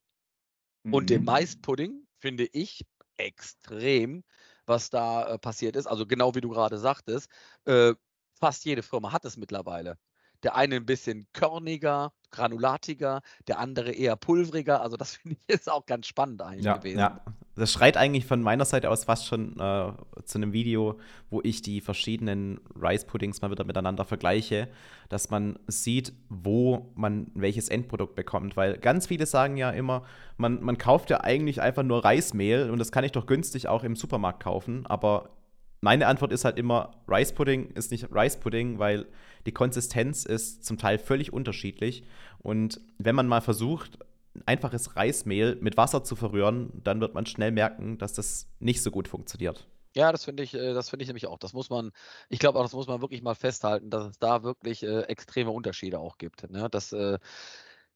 [0.84, 0.94] mhm.
[0.94, 1.26] und dem mhm.
[1.26, 2.84] Mais Pudding, finde ich
[3.16, 4.24] extrem,
[4.66, 5.86] was da äh, passiert ist.
[5.86, 7.28] Also genau wie du gerade sagtest,
[7.64, 7.94] äh,
[8.34, 9.98] fast jede Firma hat es mittlerweile.
[10.42, 14.80] Der eine ein bisschen körniger, granulatiger, der andere eher pulveriger.
[14.80, 16.98] Also das finde ich ist auch ganz spannend eigentlich ja, gewesen.
[16.98, 17.20] Ja,
[17.56, 19.92] das schreit eigentlich von meiner Seite aus fast schon äh,
[20.24, 20.98] zu einem Video,
[21.28, 24.68] wo ich die verschiedenen Rice Puddings mal wieder miteinander vergleiche,
[25.08, 28.56] dass man sieht, wo man welches Endprodukt bekommt.
[28.56, 30.04] Weil ganz viele sagen ja immer,
[30.36, 33.84] man, man kauft ja eigentlich einfach nur Reismehl und das kann ich doch günstig auch
[33.84, 34.86] im Supermarkt kaufen.
[34.86, 35.30] Aber
[35.80, 39.06] meine Antwort ist halt immer, Rice Pudding ist nicht Rice Pudding, weil
[39.46, 42.04] die Konsistenz ist zum Teil völlig unterschiedlich.
[42.38, 43.98] Und wenn man mal versucht,
[44.46, 48.90] einfaches Reismehl mit Wasser zu verrühren, dann wird man schnell merken, dass das nicht so
[48.90, 49.66] gut funktioniert.
[49.94, 51.38] Ja, das finde ich, äh, das finde ich nämlich auch.
[51.38, 51.90] Das muss man,
[52.28, 55.50] ich glaube auch, das muss man wirklich mal festhalten, dass es da wirklich äh, extreme
[55.50, 56.48] Unterschiede auch gibt.
[56.48, 56.68] Ne?
[56.70, 57.18] Das äh,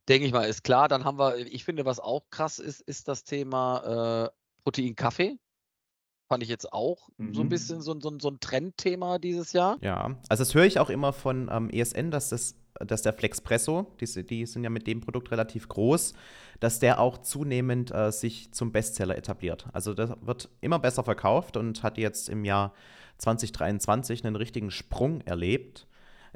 [0.09, 0.89] denke ich mal, ist klar.
[0.89, 4.31] Dann haben wir, ich finde, was auch krass ist, ist das Thema äh,
[4.65, 5.39] Protein-Kaffee.
[6.29, 7.35] Fand ich jetzt auch mhm.
[7.35, 7.51] so ein mhm.
[7.51, 9.79] bisschen so, so, so ein Trendthema dieses Jahr.
[9.83, 13.87] Ja, also das höre ich auch immer von ähm, ESN, dass das dass der Flexpresso,
[14.01, 16.15] die, die, sind ja mit dem Produkt relativ groß,
[16.61, 19.67] dass der auch zunehmend äh, sich zum Bestseller etabliert.
[19.73, 22.75] Also das wird immer besser verkauft und hat jetzt im Jahr
[23.19, 25.87] 2023 einen richtigen Sprung erlebt.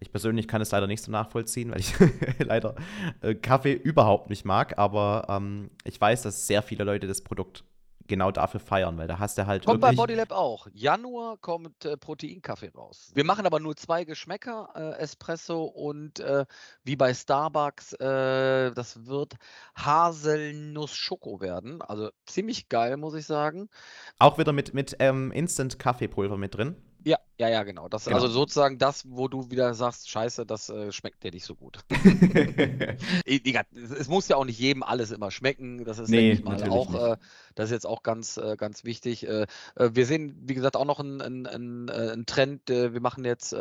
[0.00, 1.92] Ich persönlich kann es leider nicht so nachvollziehen, weil ich
[2.38, 2.76] leider
[3.20, 7.64] äh, Kaffee überhaupt nicht mag, aber ähm, ich weiß, dass sehr viele Leute das Produkt
[8.08, 9.64] genau dafür feiern, weil da hast du halt.
[9.64, 10.66] Kommt bei Bodylab auch.
[10.72, 13.10] Januar kommt äh, Proteinkaffee raus.
[13.14, 16.44] Wir machen aber nur zwei Geschmäcker, äh, Espresso und äh,
[16.84, 19.34] wie bei Starbucks, äh, das wird
[19.76, 21.82] Haselnuss-Schoko werden.
[21.82, 23.68] Also ziemlich geil, muss ich sagen.
[24.18, 26.76] Auch wieder mit, mit ähm, Instant-Kaffeepulver mit drin.
[27.04, 27.88] Ja, ja, ja, genau.
[27.88, 28.16] Das, genau.
[28.16, 31.78] Also sozusagen das, wo du wieder sagst, scheiße, das äh, schmeckt dir nicht so gut.
[33.24, 35.84] es muss ja auch nicht jedem alles immer schmecken.
[35.84, 37.16] Das ist, nee, denke ich mal, auch, äh,
[37.54, 39.26] das ist jetzt auch ganz, äh, ganz wichtig.
[39.26, 42.68] Äh, äh, wir sehen, wie gesagt, auch noch einen, einen, einen Trend.
[42.68, 43.54] wir machen jetzt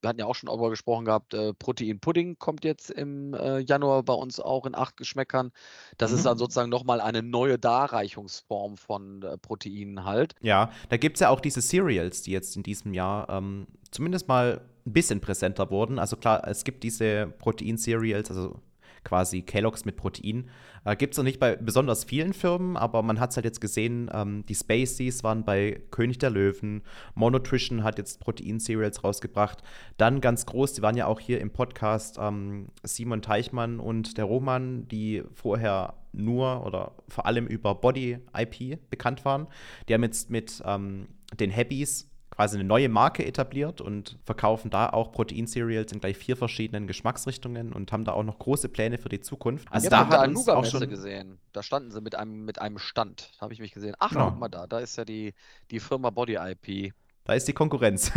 [0.00, 3.58] wir hatten ja auch schon darüber gesprochen gehabt, äh, Protein Pudding kommt jetzt im äh,
[3.58, 5.52] Januar bei uns auch in acht Geschmäckern.
[5.98, 6.16] Das mhm.
[6.16, 10.34] ist dann sozusagen nochmal eine neue Darreichungsform von äh, Proteinen halt.
[10.40, 14.28] Ja, da gibt es ja auch diese Cereals, die jetzt in diesem Jahr ähm, zumindest
[14.28, 15.98] mal ein bisschen präsenter wurden.
[15.98, 18.60] Also klar, es gibt diese Protein-Cereals, also
[19.04, 20.48] quasi Kellogg's mit Protein.
[20.84, 23.60] Äh, Gibt es noch nicht bei besonders vielen Firmen, aber man hat es halt jetzt
[23.60, 26.82] gesehen, ähm, die Spaceys waren bei König der Löwen,
[27.14, 29.62] Monotrition hat jetzt Protein-Cereals rausgebracht.
[29.96, 34.24] Dann ganz groß, die waren ja auch hier im Podcast ähm, Simon Teichmann und der
[34.24, 39.46] Roman, die vorher nur oder vor allem über Body IP bekannt waren.
[39.88, 41.08] Die haben jetzt mit ähm,
[41.38, 42.09] den Habbies
[42.40, 47.74] quasi eine neue Marke etabliert und verkaufen da auch Protein-Cereals in gleich vier verschiedenen Geschmacksrichtungen
[47.74, 49.68] und haben da auch noch große Pläne für die Zukunft.
[49.70, 51.38] Also da hat uns auch schon gesehen.
[51.52, 53.32] Da standen sie mit einem, mit einem Stand.
[53.34, 53.94] Da habe ich mich gesehen.
[53.98, 54.30] Ach, ja.
[54.30, 55.34] guck mal da, da ist ja die,
[55.70, 56.94] die Firma Body IP.
[57.24, 58.10] Da ist die Konkurrenz.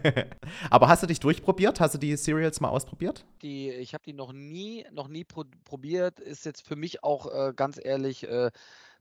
[0.70, 1.80] Aber hast du dich durchprobiert?
[1.80, 3.26] Hast du die Cereals mal ausprobiert?
[3.42, 6.18] Die, ich habe die noch nie, noch nie pro probiert.
[6.18, 8.50] Ist jetzt für mich auch äh, ganz ehrlich äh,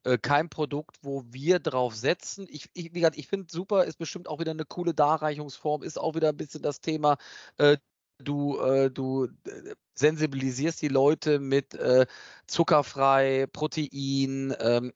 [0.03, 2.47] äh, kein Produkt, wo wir drauf setzen.
[2.49, 5.99] Ich, ich, wie gesagt, ich finde super, ist bestimmt auch wieder eine coole Darreichungsform, ist
[5.99, 7.17] auch wieder ein bisschen das Thema.
[7.57, 7.77] Äh,
[8.19, 12.05] du, äh, du äh, sensibilisierst die Leute mit äh,
[12.47, 14.93] zuckerfrei, Protein, ähm,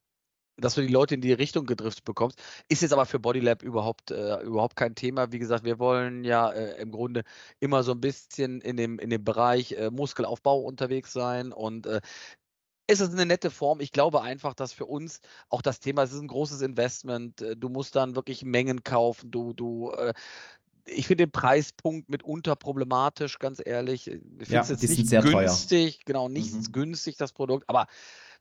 [0.57, 2.39] dass du die Leute in die Richtung gedriftet bekommst.
[2.69, 5.31] Ist jetzt aber für Bodylab überhaupt, äh, überhaupt kein Thema.
[5.31, 7.23] Wie gesagt, wir wollen ja äh, im Grunde
[7.59, 11.87] immer so ein bisschen in dem, in dem Bereich äh, Muskelaufbau unterwegs sein und
[13.01, 13.79] es ist eine nette Form.
[13.79, 17.41] Ich glaube einfach, dass für uns auch das Thema, es ist ein großes Investment.
[17.41, 19.32] Äh, du musst dann wirklich Mengen kaufen.
[19.32, 20.13] Du, du, äh,
[20.86, 24.08] ich finde den Preispunkt mitunter problematisch, ganz ehrlich.
[24.08, 26.03] Ich finde es jetzt nicht günstig, teuer.
[26.06, 26.71] genau, nicht mhm.
[26.71, 27.67] günstig, das Produkt.
[27.67, 27.88] Aber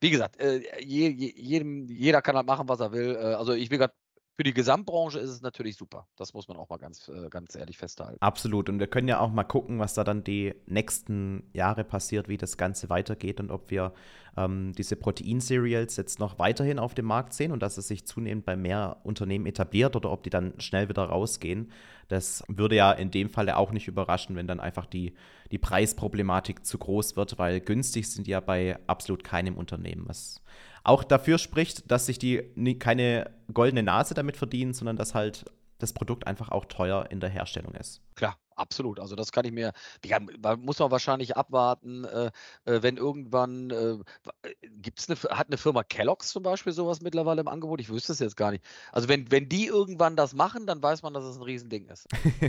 [0.01, 3.15] wie gesagt, äh, je, jedem, jeder kann halt machen, was er will.
[3.15, 3.95] Äh, also ich will gerade
[4.37, 6.09] für die Gesamtbranche ist es natürlich super.
[6.17, 8.17] Das muss man auch mal ganz, äh, ganz ehrlich festhalten.
[8.21, 8.69] Absolut.
[8.69, 12.39] Und wir können ja auch mal gucken, was da dann die nächsten Jahre passiert, wie
[12.39, 13.93] das Ganze weitergeht und ob wir
[14.37, 18.47] ähm, diese Protein-Cereals jetzt noch weiterhin auf dem Markt sehen und dass es sich zunehmend
[18.47, 21.71] bei mehr Unternehmen etabliert oder ob die dann schnell wieder rausgehen.
[22.09, 25.15] Das würde ja in dem Falle auch nicht überraschen, wenn dann einfach die,
[25.51, 30.09] die Preisproblematik zu groß wird, weil günstig sind ja bei absolut keinem Unternehmen.
[30.09, 30.43] Was
[30.85, 35.45] auch dafür spricht, dass sich die keine goldene Nase damit verdienen, sondern dass halt
[35.79, 38.03] das Produkt einfach auch teuer in der Herstellung ist.
[38.15, 39.73] Klar, Absolut, also das kann ich mir,
[40.05, 40.19] ja,
[40.57, 42.31] muss man wahrscheinlich abwarten, äh,
[42.65, 47.41] äh, wenn irgendwann, äh, äh gibt's eine, hat eine Firma Kellogg's zum Beispiel sowas mittlerweile
[47.41, 47.81] im Angebot?
[47.81, 48.65] Ich wüsste es jetzt gar nicht.
[48.91, 52.07] Also wenn, wenn die irgendwann das machen, dann weiß man, dass es ein Riesending ist.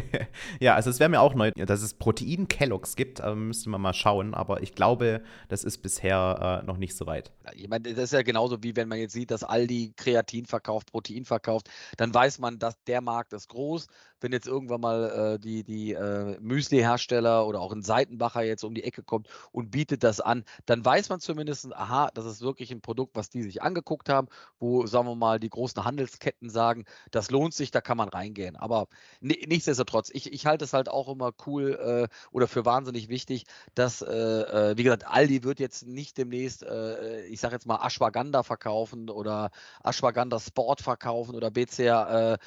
[0.59, 3.81] ja, also es wäre mir auch neu, dass es Protein Kellogg's gibt, äh, müsste man
[3.81, 7.31] mal schauen, aber ich glaube, das ist bisher äh, noch nicht so weit.
[7.53, 10.91] Ich meine, das ist ja genauso wie wenn man jetzt sieht, dass Aldi Kreatin verkauft,
[10.91, 13.87] Protein verkauft, dann weiß man, dass der Markt ist groß.
[14.23, 18.83] Wenn jetzt irgendwann mal die, die äh, Müsli-Hersteller oder auch ein Seitenbacher jetzt um die
[18.83, 22.81] Ecke kommt und bietet das an, dann weiß man zumindest, aha, das ist wirklich ein
[22.81, 24.27] Produkt, was die sich angeguckt haben,
[24.59, 28.55] wo, sagen wir mal, die großen Handelsketten sagen, das lohnt sich, da kann man reingehen.
[28.55, 28.87] Aber
[29.19, 34.01] nichtsdestotrotz, ich, ich halte es halt auch immer cool äh, oder für wahnsinnig wichtig, dass,
[34.01, 38.43] äh, äh wie gesagt, Aldi wird jetzt nicht demnächst, äh, ich sage jetzt mal, Ashwagandha
[38.43, 39.51] verkaufen oder
[39.83, 42.37] Ashwagandha Sport verkaufen oder BCA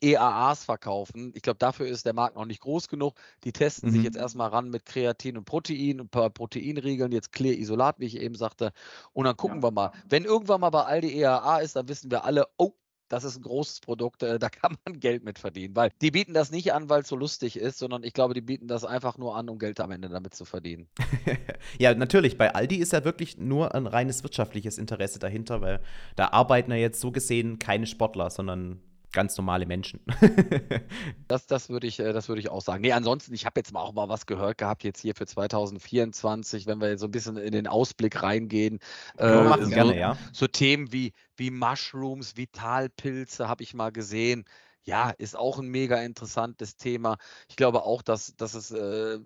[0.00, 3.14] äh, EAAs verkaufen ich glaube, dafür ist der Markt noch nicht groß genug.
[3.44, 3.94] Die testen mhm.
[3.94, 8.00] sich jetzt erstmal ran mit Kreatin und Protein und ein paar Proteinriegeln, jetzt Clear Isolat,
[8.00, 8.72] wie ich eben sagte.
[9.12, 9.64] Und dann gucken ja.
[9.64, 9.92] wir mal.
[10.08, 12.72] Wenn irgendwann mal bei Aldi EAA ist, dann wissen wir alle, oh,
[13.08, 15.76] das ist ein großes Produkt, äh, da kann man Geld mit verdienen.
[15.76, 18.40] Weil die bieten das nicht an, weil es so lustig ist, sondern ich glaube, die
[18.40, 20.88] bieten das einfach nur an, um Geld am Ende damit zu verdienen.
[21.78, 22.36] ja, natürlich.
[22.36, 25.80] Bei Aldi ist ja wirklich nur ein reines wirtschaftliches Interesse dahinter, weil
[26.16, 28.80] da arbeiten ja jetzt so gesehen keine Sportler, sondern
[29.16, 30.00] ganz normale Menschen.
[31.26, 32.82] das das würde ich, äh, das würd ich auch sagen.
[32.82, 36.66] Nee, ansonsten, ich habe jetzt mal auch mal was gehört gehabt, jetzt hier für 2024,
[36.66, 38.78] wenn wir jetzt so ein bisschen in den Ausblick reingehen.
[39.16, 40.18] Äh, machen so, gerne, ja.
[40.34, 44.44] So Themen wie, wie Mushrooms, Vitalpilze habe ich mal gesehen
[44.84, 47.16] ja, ist auch ein mega interessantes Thema.
[47.48, 49.18] Ich glaube auch, dass, dass es, äh,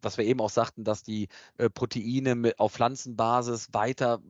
[0.00, 1.26] was wir eben auch sagten, dass die
[1.58, 4.20] äh, Proteine mit, auf Pflanzenbasis weiter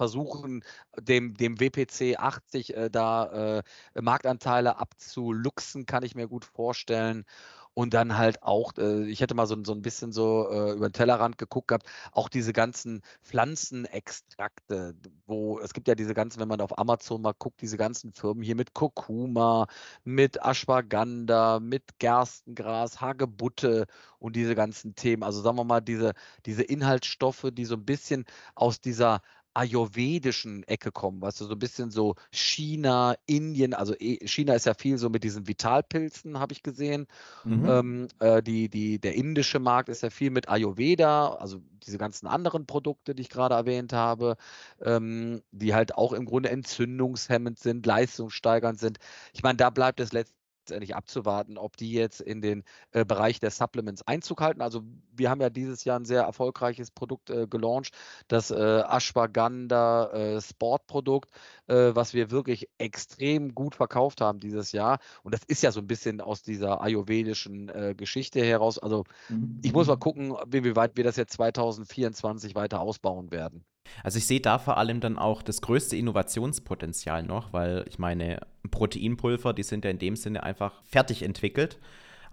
[0.00, 0.64] versuchen,
[0.98, 3.62] dem, dem WPC 80 äh, da äh,
[4.00, 7.26] Marktanteile abzuluxen, kann ich mir gut vorstellen
[7.74, 10.88] und dann halt auch, äh, ich hätte mal so, so ein bisschen so äh, über
[10.88, 14.94] den Tellerrand geguckt gehabt, auch diese ganzen Pflanzenextrakte,
[15.26, 18.42] wo es gibt ja diese ganzen, wenn man auf Amazon mal guckt, diese ganzen Firmen
[18.42, 19.66] hier mit Kurkuma,
[20.04, 23.86] mit Ashwagandha, mit Gerstengras, Hagebutte
[24.18, 25.22] und diese ganzen Themen.
[25.22, 26.12] Also sagen wir mal, diese,
[26.46, 29.20] diese Inhaltsstoffe, die so ein bisschen aus dieser
[29.54, 34.66] ayurvedischen Ecke kommen, weißt du, so ein bisschen so China, Indien, also eh, China ist
[34.66, 37.06] ja viel so mit diesen Vitalpilzen, habe ich gesehen.
[37.44, 37.64] Mhm.
[37.68, 42.26] Ähm, äh, die, die, der indische Markt ist ja viel mit Ayurveda, also diese ganzen
[42.26, 44.36] anderen Produkte, die ich gerade erwähnt habe,
[44.82, 48.98] ähm, die halt auch im Grunde entzündungshemmend sind, leistungssteigernd sind.
[49.32, 50.39] Ich meine, da bleibt es letztendlich
[50.70, 54.62] letztendlich abzuwarten, ob die jetzt in den äh, Bereich der Supplements Einzug halten.
[54.62, 54.82] Also
[55.14, 57.94] wir haben ja dieses Jahr ein sehr erfolgreiches Produkt äh, gelauncht,
[58.28, 61.30] das äh, Ashwagandha äh, Sportprodukt,
[61.66, 65.00] äh, was wir wirklich extrem gut verkauft haben dieses Jahr.
[65.24, 68.78] Und das ist ja so ein bisschen aus dieser ayurvedischen äh, Geschichte heraus.
[68.78, 69.58] Also mhm.
[69.62, 70.00] ich muss mal mhm.
[70.00, 73.64] gucken, wie weit wir das jetzt 2024 weiter ausbauen werden.
[74.02, 78.40] Also ich sehe da vor allem dann auch das größte Innovationspotenzial noch, weil ich meine,
[78.70, 81.78] Proteinpulver, die sind ja in dem Sinne einfach fertig entwickelt.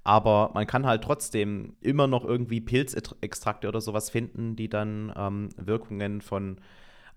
[0.04, 5.50] Aber man kann halt trotzdem immer noch irgendwie Pilzextrakte oder sowas finden, die dann ähm,
[5.58, 6.62] Wirkungen von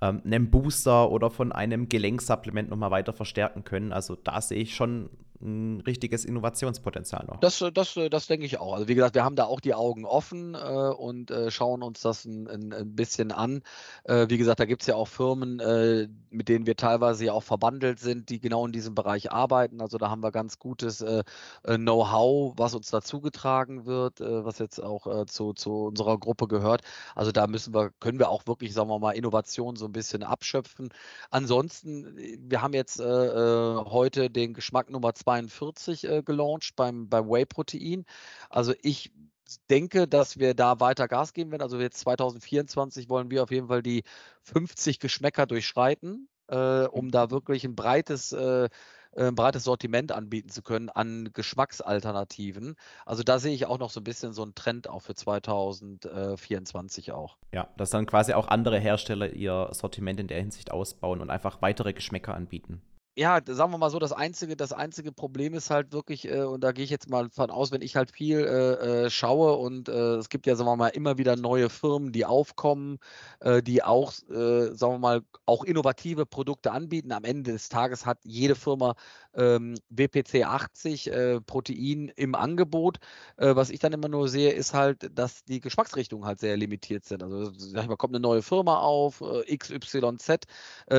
[0.00, 3.92] ähm, einem Booster oder von einem Gelenksupplement nochmal weiter verstärken können.
[3.92, 5.10] Also da sehe ich schon
[5.42, 7.40] ein richtiges Innovationspotenzial noch.
[7.40, 8.74] Das, äh, das, äh, das denke ich auch.
[8.74, 12.00] Also wie gesagt, wir haben da auch die Augen offen äh, und äh, schauen uns
[12.00, 13.62] das ein, ein, ein bisschen an.
[14.04, 17.32] Äh, wie gesagt, da gibt es ja auch Firmen, äh, mit denen wir teilweise ja
[17.32, 19.80] auch verbandelt sind, die genau in diesem Bereich arbeiten.
[19.80, 21.04] Also da haben wir ganz gutes
[21.64, 26.82] Know-how, was uns dazugetragen wird, was jetzt auch zu, zu unserer Gruppe gehört.
[27.16, 30.22] Also da müssen wir, können wir auch wirklich, sagen wir mal, Innovation so ein bisschen
[30.22, 30.90] abschöpfen.
[31.30, 38.04] Ansonsten, wir haben jetzt heute den Geschmack Nummer zwei 42 äh, gelauncht beim, beim Whey-Protein.
[38.48, 39.12] Also ich
[39.68, 41.62] denke, dass wir da weiter Gas geben werden.
[41.62, 44.02] Also jetzt 2024 wollen wir auf jeden Fall die
[44.42, 48.68] 50 Geschmäcker durchschreiten, äh, um da wirklich ein breites äh,
[49.16, 52.76] ein breites Sortiment anbieten zu können an Geschmacksalternativen.
[53.04, 57.10] Also da sehe ich auch noch so ein bisschen so einen Trend auch für 2024
[57.10, 57.36] auch.
[57.52, 61.60] Ja, dass dann quasi auch andere Hersteller ihr Sortiment in der Hinsicht ausbauen und einfach
[61.60, 62.82] weitere Geschmäcker anbieten
[63.16, 66.62] ja, sagen wir mal so, das einzige, das einzige Problem ist halt wirklich, äh, und
[66.62, 69.88] da gehe ich jetzt mal von aus, wenn ich halt viel äh, äh, schaue und
[69.88, 72.98] äh, es gibt ja, sagen wir mal, immer wieder neue Firmen, die aufkommen,
[73.40, 77.12] äh, die auch, äh, sagen wir mal, auch innovative Produkte anbieten.
[77.12, 78.94] Am Ende des Tages hat jede Firma
[79.34, 81.10] ähm, WPC 80
[81.46, 82.98] Protein im Angebot.
[83.36, 87.22] was ich dann immer nur sehe, ist halt, dass die Geschmacksrichtungen halt sehr limitiert sind.
[87.22, 90.46] Also, sag ich mal, kommt eine neue Firma auf, XYZ,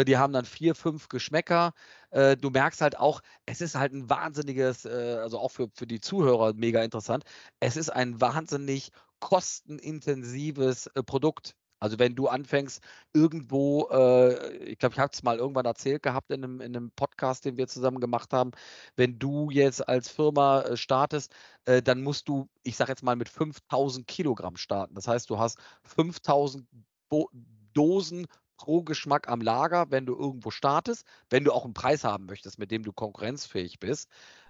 [0.07, 1.73] die haben dann vier, fünf Geschmäcker.
[2.11, 5.87] Äh, du merkst halt auch, es ist halt ein wahnsinniges, äh, also auch für, für
[5.87, 7.23] die Zuhörer mega interessant,
[7.59, 11.55] es ist ein wahnsinnig kostenintensives äh, Produkt.
[11.81, 16.31] Also wenn du anfängst, irgendwo, äh, ich glaube, ich habe es mal irgendwann erzählt gehabt
[16.31, 18.51] in einem, in einem, Podcast, den wir zusammen gemacht haben,
[18.95, 21.33] wenn du jetzt als Firma äh, startest,
[21.65, 24.93] äh, dann musst du, ich sage jetzt mal, mit 5000 Kilogramm starten.
[24.93, 26.67] Das heißt, du hast 5000
[27.09, 27.29] Bo
[27.73, 28.27] Dosen
[28.57, 32.59] pro Geschmack am Lager, wenn du irgendwo startest, wenn du auch einen Preis haben möchtest,
[32.59, 34.07] mit dem du konkurrenzfähig bist.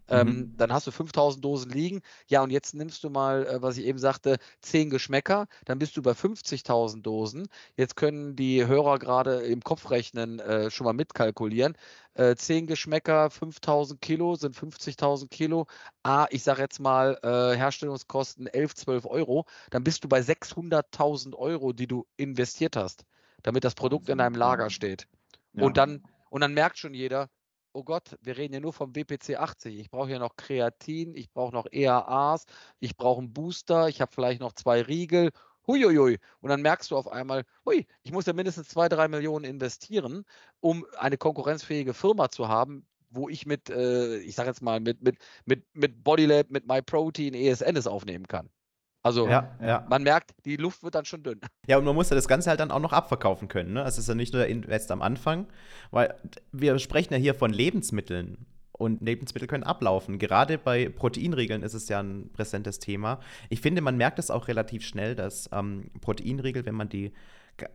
[0.08, 0.58] Ähm, mhm.
[0.58, 2.02] Dann hast du 5000 Dosen liegen.
[2.28, 5.96] Ja, und jetzt nimmst du mal, äh, was ich eben sagte, 10 Geschmäcker, dann bist
[5.98, 7.48] du bei 50.000 Dosen.
[7.76, 11.78] Jetzt können die Hörer gerade im Kopfrechnen äh, schon mal mitkalkulieren.
[12.14, 15.68] Äh, 10 Geschmäcker, 5000 Kilo sind 50.000 Kilo.
[16.04, 19.46] Ah, ich sage jetzt mal äh, Herstellungskosten 11, 12 Euro.
[19.70, 23.06] Dann bist du bei 600.000 Euro, die du investiert hast
[23.44, 25.08] damit das Produkt in deinem Lager steht.
[25.54, 25.64] Ja.
[25.64, 27.30] Und, dann, und dann merkt schon jeder,
[27.74, 29.80] oh Gott, wir reden ja nur vom WPC 80.
[29.80, 32.46] Ich brauche ja noch Kreatin, ich brauche noch EAAs,
[32.80, 35.32] ich brauche einen Booster, ich habe vielleicht noch zwei Riegel.
[35.68, 36.18] Huiuiui.
[36.42, 40.26] Und dann merkst du auf einmal, hui, ich muss ja mindestens zwei, drei Millionen investieren,
[40.60, 45.02] um eine konkurrenzfähige Firma zu haben, wo ich mit, äh, ich sage jetzt mal, mit,
[45.04, 48.50] mit, mit, mit Bodylab, mit MyProtein, ESN es aufnehmen kann.
[49.04, 49.86] Also ja, ja.
[49.90, 51.40] man merkt, die Luft wird dann schon dünn.
[51.68, 53.74] Ja, und man muss ja das Ganze halt dann auch noch abverkaufen können.
[53.74, 53.84] Ne?
[53.84, 55.48] Also es ist ja nicht nur der Invest am Anfang,
[55.92, 56.16] weil
[56.52, 58.46] wir sprechen ja hier von Lebensmitteln.
[58.74, 60.18] Und Lebensmittel können ablaufen.
[60.18, 63.20] Gerade bei Proteinriegeln ist es ja ein präsentes Thema.
[63.50, 67.14] Ich finde, man merkt es auch relativ schnell, dass ähm, Proteinriegel, wenn man die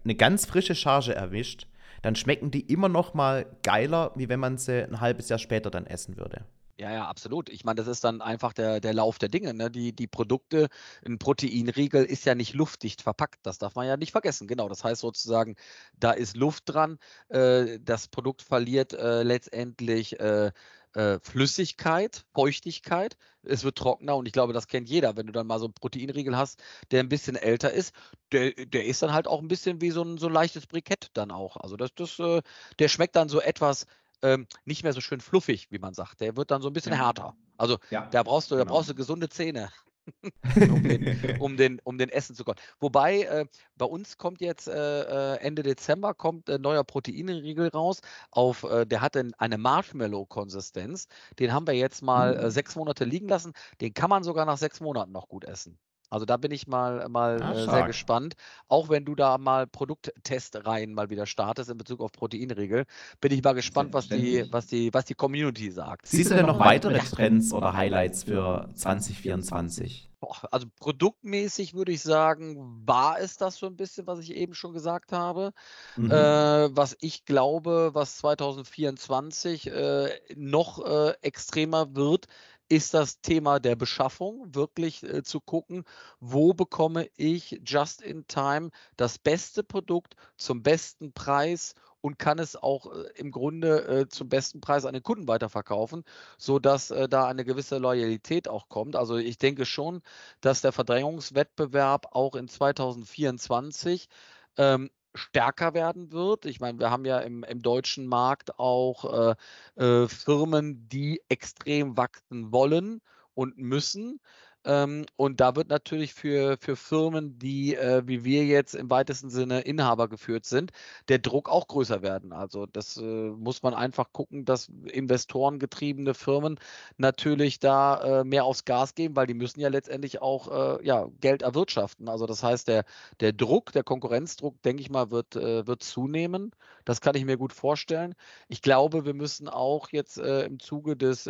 [0.03, 1.69] eine ganz frische Charge erwischt,
[2.03, 5.71] dann schmecken die immer noch mal geiler, wie wenn man sie ein halbes Jahr später
[5.71, 6.45] dann essen würde.
[6.79, 7.49] Ja, ja, absolut.
[7.49, 9.55] Ich meine, das ist dann einfach der, der Lauf der Dinge.
[9.55, 9.71] Ne?
[9.71, 10.69] Die, die Produkte,
[11.07, 13.39] ein Proteinriegel ist ja nicht luftdicht verpackt.
[13.47, 14.47] Das darf man ja nicht vergessen.
[14.47, 15.57] Genau, das heißt sozusagen,
[15.99, 16.99] da ist Luft dran.
[17.29, 20.53] Äh, das Produkt verliert äh, letztendlich äh,
[20.93, 23.17] äh Flüssigkeit, Feuchtigkeit.
[23.43, 25.17] Es wird trockener und ich glaube, das kennt jeder.
[25.17, 27.95] Wenn du dann mal so einen Proteinriegel hast, der ein bisschen älter ist,
[28.33, 31.09] der, der ist dann halt auch ein bisschen wie so ein, so ein leichtes Brikett
[31.15, 31.57] dann auch.
[31.57, 32.43] Also das, das, äh,
[32.79, 33.87] der schmeckt dann so etwas
[34.23, 36.21] ähm, nicht mehr so schön fluffig, wie man sagt.
[36.21, 36.99] Der wird dann so ein bisschen ja.
[36.99, 37.37] härter.
[37.57, 38.65] Also ja, da brauchst du, genau.
[38.65, 39.71] da brauchst du gesunde Zähne.
[40.71, 42.59] um, den, um, den, um den Essen zu kommen.
[42.81, 43.47] Wobei, äh,
[43.77, 48.01] bei uns kommt jetzt äh, äh Ende Dezember kommt ein neuer Proteinriegel raus.
[48.31, 51.09] Auf, äh, der hat eine Marshmallow-Konsistenz.
[51.39, 52.51] Den haben wir jetzt mal mhm.
[52.51, 53.53] sechs Monate liegen lassen.
[53.81, 55.79] Den kann man sogar nach sechs Monaten noch gut essen.
[56.11, 58.35] Also da bin ich mal, mal ah, äh, sehr gespannt.
[58.69, 62.85] Auch wenn du da mal Produkttestreihen mal wieder startest in Bezug auf Proteinriegel,
[63.21, 66.07] bin ich mal gespannt, was die, was die, was die Community sagt.
[66.07, 70.11] Siehst, Siehst du denn noch weitere Trends oder Highlights für 2024?
[70.51, 74.73] Also produktmäßig würde ich sagen, war es das so ein bisschen, was ich eben schon
[74.73, 75.53] gesagt habe.
[75.97, 76.11] Mhm.
[76.11, 82.27] Äh, was ich glaube, was 2024 äh, noch äh, extremer wird,
[82.69, 85.85] ist das Thema der Beschaffung, wirklich äh, zu gucken,
[86.21, 92.57] wo bekomme ich just in time das beste Produkt zum besten Preis und kann es
[92.57, 96.05] auch äh, im Grunde äh, zum besten Preis an den Kunden weiterverkaufen,
[96.39, 98.97] sodass äh, da eine gewisse Loyalität auch kommt.
[98.97, 100.03] Also ich denke schon,
[100.41, 104.09] dass der Verdrängungswettbewerb auch in 2024
[104.57, 106.47] ähm, stärker werden wird.
[106.47, 109.35] Ich meine, wir haben ja im, im deutschen Markt auch
[109.77, 113.01] äh, äh, Firmen, die extrem wachsen wollen
[113.35, 114.21] und müssen.
[114.67, 119.31] Ähm, und da wird natürlich für, für Firmen, die äh, wie wir jetzt im weitesten
[119.31, 120.73] Sinne Inhaber geführt sind,
[121.09, 122.33] der Druck auch größer werden.
[122.33, 126.59] Also das äh, muss man einfach gucken, dass investorengetriebene Firmen
[126.97, 131.07] natürlich da äh, mehr aufs Gas geben, weil die müssen ja letztendlich auch äh, ja,
[131.21, 132.09] Geld erwirtschaften.
[132.09, 132.85] Also das heißt, der,
[133.21, 136.51] der Druck, der Konkurrenzdruck, denke ich mal, wird, äh, wird zunehmen.
[136.85, 138.15] Das kann ich mir gut vorstellen.
[138.49, 141.27] Ich glaube, wir müssen auch jetzt äh, im Zuge des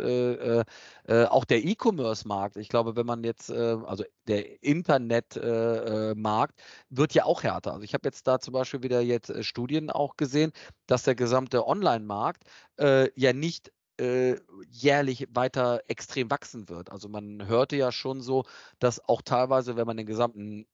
[1.07, 7.13] auch der E-Commerce-Markt, ich glaube, wenn man jetzt, äh, also der Internetmarkt äh, äh, wird
[7.13, 7.73] ja auch härter.
[7.73, 10.51] Also ich habe jetzt da zum Beispiel wieder jetzt äh, Studien auch gesehen,
[10.87, 12.43] dass der gesamte Online-Markt
[12.79, 14.35] ja nicht äh,
[14.69, 16.91] jährlich weiter extrem wachsen wird.
[16.91, 18.43] Also man hörte ja schon so,
[18.79, 20.67] dass auch teilweise, wenn man den gesamten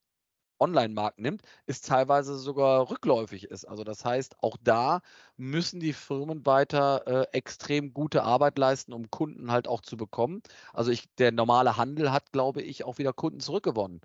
[0.60, 3.64] Online-Markt nimmt, ist teilweise sogar rückläufig ist.
[3.64, 5.00] Also das heißt, auch da
[5.36, 10.42] müssen die Firmen weiter äh, extrem gute Arbeit leisten, um Kunden halt auch zu bekommen.
[10.72, 14.00] Also ich, der normale Handel hat, glaube ich, auch wieder Kunden zurückgewonnen.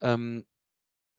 [0.00, 0.44] Ähm,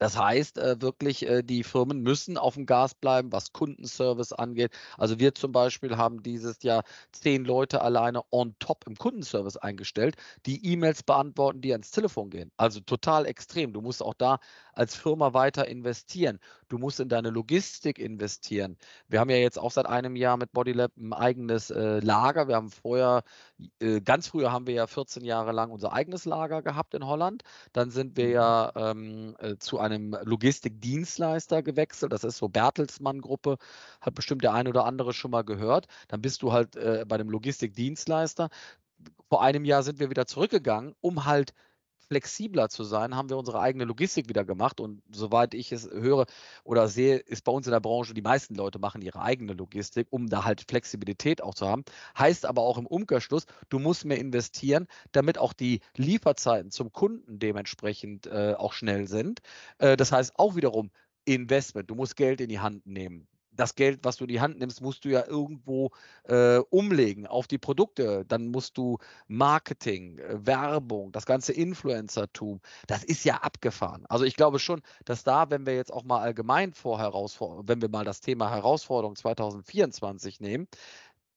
[0.00, 4.72] das heißt äh, wirklich, äh, die Firmen müssen auf dem Gas bleiben, was Kundenservice angeht.
[4.96, 10.16] Also wir zum Beispiel haben dieses Jahr zehn Leute alleine on top im Kundenservice eingestellt,
[10.46, 12.50] die E-Mails beantworten, die ans Telefon gehen.
[12.56, 13.74] Also total extrem.
[13.74, 14.38] Du musst auch da
[14.72, 16.38] als Firma weiter investieren.
[16.68, 18.78] Du musst in deine Logistik investieren.
[19.08, 22.48] Wir haben ja jetzt auch seit einem Jahr mit Bodylab ein eigenes äh, Lager.
[22.48, 23.22] Wir haben vorher,
[24.04, 27.42] ganz früher haben wir ja 14 Jahre lang unser eigenes Lager gehabt in Holland.
[27.72, 28.32] Dann sind wir mhm.
[28.32, 32.12] ja ähm, äh, zu einem Logistikdienstleister gewechselt.
[32.12, 33.56] Das ist so Bertelsmann-Gruppe,
[34.00, 35.86] hat bestimmt der eine oder andere schon mal gehört.
[36.08, 38.48] Dann bist du halt äh, bei einem Logistikdienstleister.
[39.28, 41.54] Vor einem Jahr sind wir wieder zurückgegangen, um halt
[42.10, 44.80] flexibler zu sein, haben wir unsere eigene Logistik wieder gemacht.
[44.80, 46.26] Und soweit ich es höre
[46.64, 50.08] oder sehe, ist bei uns in der Branche, die meisten Leute machen ihre eigene Logistik,
[50.10, 51.84] um da halt Flexibilität auch zu haben.
[52.18, 57.38] Heißt aber auch im Umkehrschluss, du musst mehr investieren, damit auch die Lieferzeiten zum Kunden
[57.38, 59.40] dementsprechend äh, auch schnell sind.
[59.78, 60.90] Äh, das heißt auch wiederum,
[61.26, 61.88] Investment.
[61.90, 63.28] Du musst Geld in die Hand nehmen
[63.60, 65.90] das Geld, was du in die Hand nimmst, musst du ja irgendwo
[66.24, 68.24] äh, umlegen auf die Produkte.
[68.26, 68.98] Dann musst du
[69.28, 74.06] Marketing, äh, Werbung, das ganze Influencertum, das ist ja abgefahren.
[74.08, 77.82] Also ich glaube schon, dass da, wenn wir jetzt auch mal allgemein vor Herausforderung, wenn
[77.82, 80.66] wir mal das Thema Herausforderung 2024 nehmen,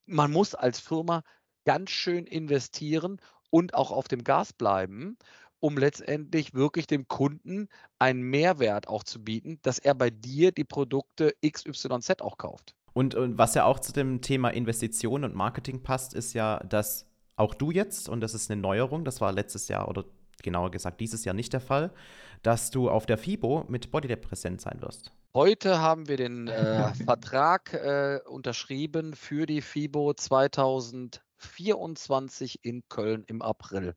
[0.06, 1.24] man muss als Firma
[1.66, 3.20] ganz schön investieren
[3.50, 5.18] und auch auf dem Gas bleiben
[5.64, 10.66] um letztendlich wirklich dem Kunden einen Mehrwert auch zu bieten, dass er bei dir die
[10.66, 12.76] Produkte XYZ auch kauft.
[12.92, 17.08] Und, und was ja auch zu dem Thema Investition und Marketing passt, ist ja, dass
[17.38, 20.04] auch du jetzt, und das ist eine Neuerung, das war letztes Jahr oder
[20.44, 21.94] genauer gesagt dieses Jahr nicht der Fall,
[22.42, 25.14] dass du auf der FIBO mit Bodylab präsent sein wirst.
[25.34, 33.42] Heute haben wir den äh, Vertrag äh, unterschrieben für die FIBO 2024 in Köln im
[33.42, 33.96] April.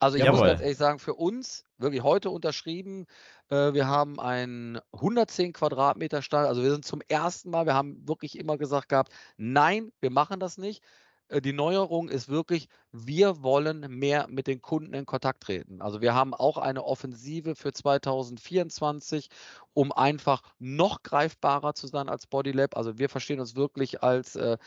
[0.00, 0.38] Also ich Jawohl.
[0.38, 3.06] muss ganz ehrlich sagen, für uns wirklich heute unterschrieben.
[3.50, 6.46] Äh, wir haben einen 110 Quadratmeter Stall.
[6.46, 10.38] Also wir sind zum ersten Mal, wir haben wirklich immer gesagt gehabt, nein, wir machen
[10.38, 10.84] das nicht.
[11.28, 15.80] Äh, die Neuerung ist wirklich, wir wollen mehr mit den Kunden in Kontakt treten.
[15.82, 19.28] Also wir haben auch eine Offensive für 2024,
[19.74, 22.76] um einfach noch greifbarer zu sein als Bodylab.
[22.76, 24.58] Also wir verstehen uns wirklich als, äh,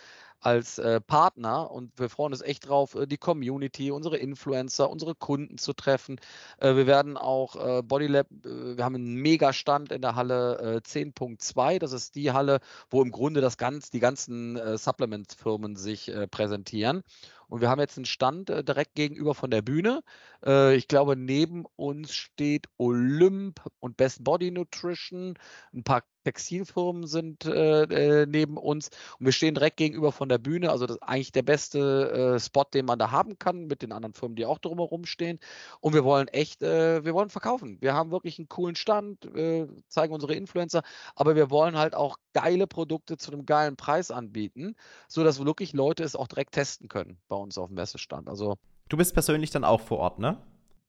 [0.41, 5.15] als äh, Partner und wir freuen uns echt drauf, äh, die Community, unsere Influencer, unsere
[5.15, 6.19] Kunden zu treffen.
[6.57, 11.79] Äh, wir werden auch äh, Bodylab, äh, wir haben einen Mega-Stand in der Halle 10.2.
[11.79, 17.03] Das ist die Halle, wo im Grunde das ganz, die ganzen Supplement-Firmen sich präsentieren.
[17.51, 20.03] Und wir haben jetzt einen Stand äh, direkt gegenüber von der Bühne.
[20.45, 25.37] Äh, ich glaube, neben uns steht Olymp und Best Body Nutrition.
[25.73, 30.37] Ein paar Textilfirmen sind äh, äh, neben uns und wir stehen direkt gegenüber von der
[30.37, 30.71] Bühne.
[30.71, 33.91] Also das ist eigentlich der beste äh, Spot, den man da haben kann mit den
[33.91, 35.39] anderen Firmen, die auch drumherum stehen.
[35.79, 37.77] Und wir wollen echt, äh, wir wollen verkaufen.
[37.81, 40.83] Wir haben wirklich einen coolen Stand, äh, zeigen unsere Influencer,
[41.15, 44.75] aber wir wollen halt auch geile Produkte zu einem geilen Preis anbieten,
[45.07, 48.29] sodass wirklich Leute es auch direkt testen können bei uns auf dem Messestand.
[48.29, 48.57] Also
[48.89, 50.37] du bist persönlich dann auch vor Ort, ne?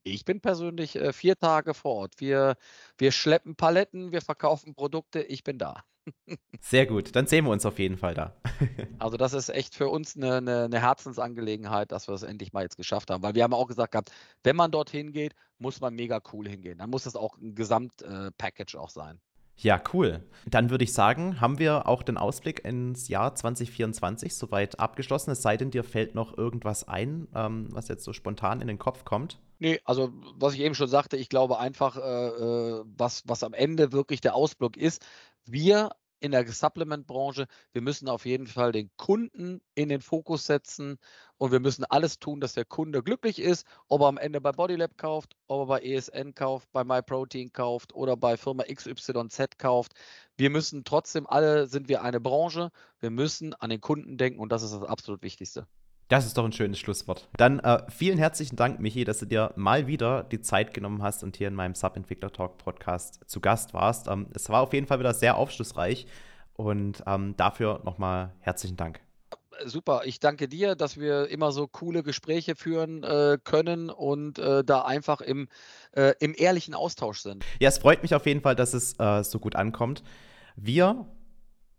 [0.04, 2.14] Ich bin persönlich äh, vier Tage vor Ort.
[2.18, 2.56] Wir,
[2.98, 5.84] wir schleppen Paletten, wir verkaufen Produkte, ich bin da.
[6.60, 8.34] Sehr gut, dann sehen wir uns auf jeden Fall da.
[8.98, 12.62] also das ist echt für uns eine, eine, eine, Herzensangelegenheit, dass wir es endlich mal
[12.62, 13.22] jetzt geschafft haben.
[13.22, 14.10] Weil wir haben auch gesagt gehabt,
[14.42, 16.78] wenn man dorthin geht, muss man mega cool hingehen.
[16.78, 19.20] Dann muss das auch ein Gesamtpackage äh, auch sein.
[19.56, 20.22] Ja, cool.
[20.46, 25.30] Dann würde ich sagen, haben wir auch den Ausblick ins Jahr 2024 soweit abgeschlossen.
[25.30, 28.78] Es sei denn, dir fällt noch irgendwas ein, ähm, was jetzt so spontan in den
[28.78, 29.38] Kopf kommt.
[29.60, 33.52] Nee, also was ich eben schon sagte, ich glaube einfach, äh, äh was, was am
[33.52, 35.04] Ende wirklich der Ausblick ist,
[35.44, 35.90] Wir
[36.22, 40.98] in der Supplement-Branche, wir müssen auf jeden Fall den Kunden in den Fokus setzen
[41.36, 44.52] und wir müssen alles tun, dass der Kunde glücklich ist, ob er am Ende bei
[44.52, 49.94] Bodylab kauft, ob er bei ESN kauft, bei MyProtein kauft oder bei Firma XYZ kauft.
[50.36, 52.70] Wir müssen trotzdem alle, sind wir eine Branche,
[53.00, 55.66] wir müssen an den Kunden denken und das ist das absolut Wichtigste.
[56.12, 57.26] Das ist doch ein schönes Schlusswort.
[57.38, 61.24] Dann äh, vielen herzlichen Dank, Michi, dass du dir mal wieder die Zeit genommen hast
[61.24, 64.08] und hier in meinem Sub-Entwickler Talk Podcast zu Gast warst.
[64.08, 66.06] Ähm, es war auf jeden Fall wieder sehr aufschlussreich
[66.52, 69.00] und ähm, dafür nochmal herzlichen Dank.
[69.64, 74.62] Super, ich danke dir, dass wir immer so coole Gespräche führen äh, können und äh,
[74.64, 75.48] da einfach im,
[75.92, 77.42] äh, im ehrlichen Austausch sind.
[77.58, 80.02] Ja, es freut mich auf jeden Fall, dass es äh, so gut ankommt.
[80.56, 81.06] Wir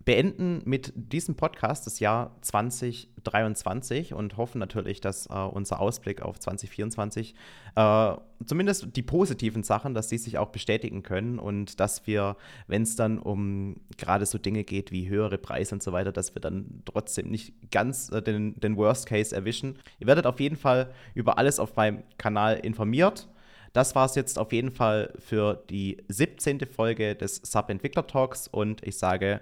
[0.06, 6.40] beenden mit diesem Podcast das Jahr 2023 und hoffen natürlich, dass äh, unser Ausblick auf
[6.40, 7.36] 2024
[7.76, 8.14] äh,
[8.46, 12.36] zumindest die positiven Sachen, dass die sich auch bestätigen können und dass wir,
[12.68, 16.36] wenn es dann um gerade so Dinge geht wie höhere Preise und so weiter, dass
[16.36, 19.80] wir dann trotzdem nicht ganz äh, den, den Worst Case erwischen.
[20.00, 23.30] Ihr werdet auf jeden Fall über alles auf meinem Kanal informiert.
[23.72, 26.60] Das war es jetzt auf jeden Fall für die 17.
[26.68, 29.42] Folge des Sub-Entwickler Talks und ich sage